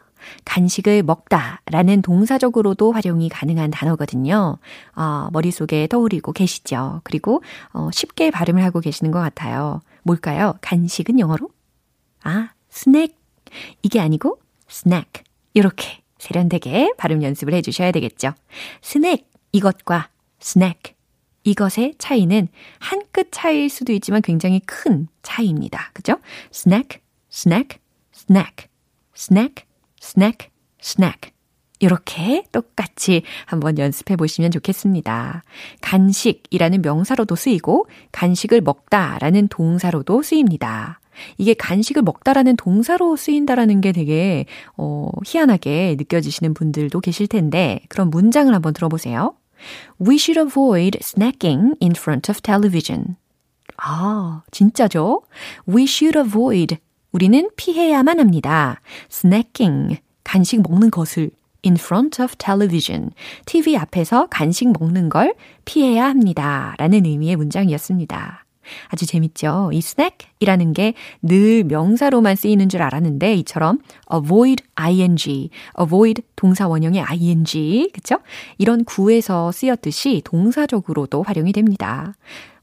간식을 0.44 1.04
먹다 1.04 1.60
라는 1.66 2.02
동사적으로도 2.02 2.90
활용이 2.90 3.28
가능한 3.28 3.70
단어거든요. 3.70 4.58
어, 4.96 5.28
머릿속에 5.32 5.86
떠오르고 5.86 6.32
계시죠. 6.32 7.00
그리고 7.04 7.44
어, 7.72 7.88
쉽게 7.92 8.32
발음을 8.32 8.64
하고 8.64 8.80
계시는 8.80 9.12
것 9.12 9.20
같아요. 9.20 9.80
뭘까요? 10.02 10.54
간식은 10.60 11.20
영어로? 11.20 11.50
아, 12.24 12.48
스낵. 12.68 13.12
이게 13.82 14.00
아니고 14.00 14.40
스낵. 14.66 15.06
이렇게 15.52 16.00
세련되게 16.18 16.94
발음 16.98 17.22
연습을 17.22 17.54
해주셔야 17.54 17.92
되겠죠. 17.92 18.32
스낵. 18.82 19.33
이것과 19.54 20.08
snack. 20.40 20.76
이것의 21.44 21.94
차이는 21.98 22.48
한 22.78 23.04
끗 23.14 23.28
차이일 23.30 23.70
수도 23.70 23.92
있지만 23.92 24.22
굉장히 24.22 24.58
큰 24.66 25.06
차이입니다. 25.22 25.90
그죠? 25.92 26.16
snack, 26.50 26.88
snack, 27.30 27.68
snack, 28.12 28.44
snack, 29.14 29.52
snack, 30.00 30.36
snack. 30.80 31.14
이렇게 31.78 32.42
똑같이 32.50 33.22
한번 33.46 33.78
연습해 33.78 34.16
보시면 34.16 34.50
좋겠습니다. 34.50 35.44
간식이라는 35.80 36.82
명사로도 36.82 37.36
쓰이고 37.36 37.86
간식을 38.10 38.62
먹다라는 38.62 39.46
동사로도 39.46 40.22
쓰입니다. 40.22 41.00
이게 41.38 41.54
간식을 41.54 42.02
먹다라는 42.02 42.56
동사로 42.56 43.14
쓰인다라는 43.14 43.80
게 43.80 43.92
되게 43.92 44.46
어, 44.76 45.08
희한하게 45.24 45.94
느껴지시는 45.98 46.54
분들도 46.54 46.98
계실 47.00 47.28
텐데 47.28 47.80
그럼 47.88 48.10
문장을 48.10 48.52
한번 48.52 48.72
들어보세요. 48.72 49.36
We 50.00 50.16
should 50.16 50.38
avoid 50.38 50.98
snacking 51.00 51.76
in 51.80 51.92
front 51.92 52.30
of 52.30 52.40
television. 52.42 53.16
아, 53.76 54.42
진짜죠? 54.50 55.22
We 55.68 55.84
should 55.84 56.18
avoid. 56.18 56.78
우리는 57.12 57.48
피해야만 57.56 58.20
합니다. 58.20 58.80
snacking. 59.10 60.00
간식 60.24 60.62
먹는 60.62 60.90
것을 60.90 61.30
in 61.64 61.76
front 61.76 62.20
of 62.22 62.36
television. 62.36 63.10
TV 63.46 63.76
앞에서 63.76 64.26
간식 64.30 64.72
먹는 64.78 65.08
걸 65.08 65.34
피해야 65.64 66.06
합니다. 66.06 66.74
라는 66.78 67.04
의미의 67.04 67.36
문장이었습니다. 67.36 68.43
아주 68.88 69.06
재밌죠? 69.06 69.70
이 69.72 69.78
snack이라는 69.78 70.72
게 70.72 70.94
늘 71.22 71.64
명사로만 71.64 72.36
쓰이는 72.36 72.68
줄 72.68 72.82
알았는데 72.82 73.34
이처럼 73.36 73.78
avoid 74.12 74.62
ing, 74.76 75.50
avoid 75.80 76.22
동사 76.36 76.68
원형의 76.68 77.02
ing, 77.10 77.90
그쵸? 77.92 78.18
이런 78.58 78.84
구에서 78.84 79.52
쓰였듯이 79.52 80.22
동사적으로도 80.24 81.22
활용이 81.22 81.52
됩니다. 81.52 82.14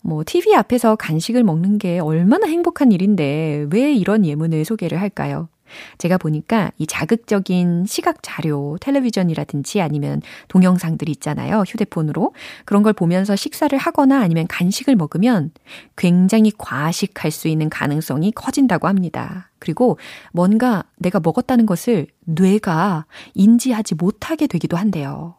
뭐, 0.02 0.24
TV 0.26 0.56
앞에서 0.56 0.96
간식을 0.96 1.44
먹는 1.44 1.78
게 1.78 2.00
얼마나 2.00 2.48
행복한 2.48 2.92
일인데 2.92 3.68
왜 3.72 3.94
이런 3.94 4.26
예문을 4.26 4.66
소개를 4.66 5.00
할까요? 5.00 5.48
제가 5.98 6.18
보니까 6.18 6.72
이 6.78 6.88
자극적인 6.88 7.86
시각 7.88 8.18
자료, 8.22 8.78
텔레비전이라든지 8.82 9.82
아니면 9.82 10.22
동영상들 10.48 11.10
있잖아요. 11.10 11.62
휴대폰으로. 11.62 12.34
그런 12.66 12.84
걸 12.84 12.94
보면서 12.94 13.36
식사를 13.36 13.78
하거나 13.78 14.22
아니면 14.22 14.48
간식을 14.48 14.96
먹으면 14.96 15.52
굉장히 15.96 16.52
과식할 16.58 17.32
수 17.32 17.48
있는 17.48 17.70
가능성이 17.70 18.32
커진다고 18.32 18.88
합니다. 18.88 19.50
그리고 19.60 19.98
뭔가 20.32 20.84
내가 20.98 21.20
먹었다는 21.20 21.66
것을 21.66 22.08
뇌가 22.22 23.06
인지하지 23.34 23.96
못하게 23.96 24.48
되기도 24.48 24.78
한대요. 24.78 25.36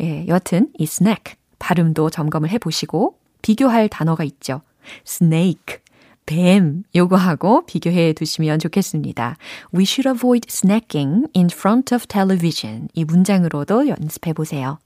예, 0.00 0.26
여하튼 0.28 0.68
이 0.78 0.86
스낵 0.86 1.18
발음도 1.58 2.10
점검을 2.10 2.50
해 2.50 2.58
보시고 2.58 3.18
비교할 3.42 3.88
단어가 3.88 4.24
있죠. 4.24 4.62
snake. 5.06 5.78
뱀 6.26 6.84
요거하고 6.94 7.66
비교해 7.66 8.12
두시면 8.12 8.58
좋겠습니다. 8.58 9.36
We 9.74 9.82
should 9.82 10.08
avoid 10.08 10.46
snacking 10.48 11.26
in 11.36 11.48
front 11.52 11.94
of 11.94 12.06
television. 12.06 12.88
이 12.94 13.04
문장으로도 13.04 13.88
연습해 13.88 14.32
보세요. 14.32 14.78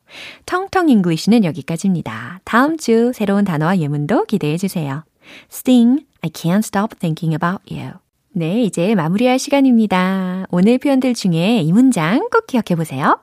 텅텅 0.46 0.88
English는 0.88 1.44
여기까지입니다. 1.44 2.40
다음 2.44 2.76
주 2.76 3.12
새로운 3.14 3.44
단어와 3.44 3.78
예문도 3.78 4.24
기대해 4.24 4.56
주세요. 4.56 5.04
Sting, 5.50 6.04
I 6.22 6.30
can't 6.30 6.64
stop 6.64 6.96
thinking 6.98 7.34
about 7.34 7.62
you. 7.72 7.94
네, 8.32 8.62
이제 8.62 8.94
마무리할 8.94 9.38
시간입니다. 9.38 10.46
오늘 10.50 10.78
표현들 10.78 11.14
중에 11.14 11.60
이 11.62 11.72
문장 11.72 12.28
꼭 12.30 12.46
기억해 12.46 12.76
보세요. 12.76 13.20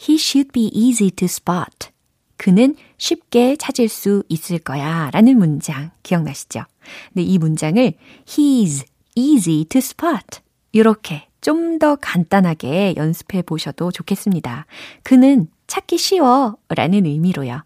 He 0.00 0.18
should 0.18 0.52
be 0.52 0.70
easy 0.74 1.10
to 1.10 1.26
spot. 1.26 1.93
그는 2.36 2.74
쉽게 2.98 3.56
찾을 3.56 3.88
수 3.88 4.22
있을 4.28 4.58
거야 4.58 5.10
라는 5.12 5.38
문장 5.38 5.90
기억나시죠? 6.02 6.64
근데 7.12 7.22
이 7.22 7.38
문장을 7.38 7.92
he's 8.26 8.84
easy 9.14 9.64
to 9.64 9.78
spot 9.78 10.40
이렇게 10.72 11.28
좀 11.40 11.78
더 11.78 11.96
간단하게 11.96 12.94
연습해 12.96 13.42
보셔도 13.42 13.90
좋겠습니다. 13.90 14.66
그는 15.02 15.48
찾기 15.66 15.98
쉬워 15.98 16.56
라는 16.68 17.04
의미로요. 17.04 17.62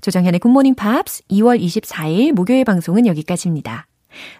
조정현의 0.00 0.40
굿모닝 0.40 0.74
팝스 0.74 1.22
2월 1.30 1.60
24일 1.60 2.32
목요일 2.32 2.64
방송은 2.64 3.06
여기까지입니다. 3.06 3.86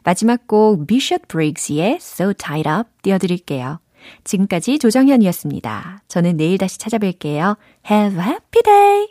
마지막 0.04 0.46
곡 0.46 0.86
Bishop 0.86 1.26
Briggs의 1.28 1.96
So 2.00 2.32
Tied 2.34 2.68
Up 2.68 2.90
띄워드릴게요. 3.02 3.80
지금까지 4.24 4.78
조정현이었습니다. 4.78 6.02
저는 6.08 6.36
내일 6.36 6.58
다시 6.58 6.78
찾아뵐게요. 6.78 7.56
Have 7.90 8.18
a 8.18 8.24
happy 8.24 8.62
day! 8.62 9.08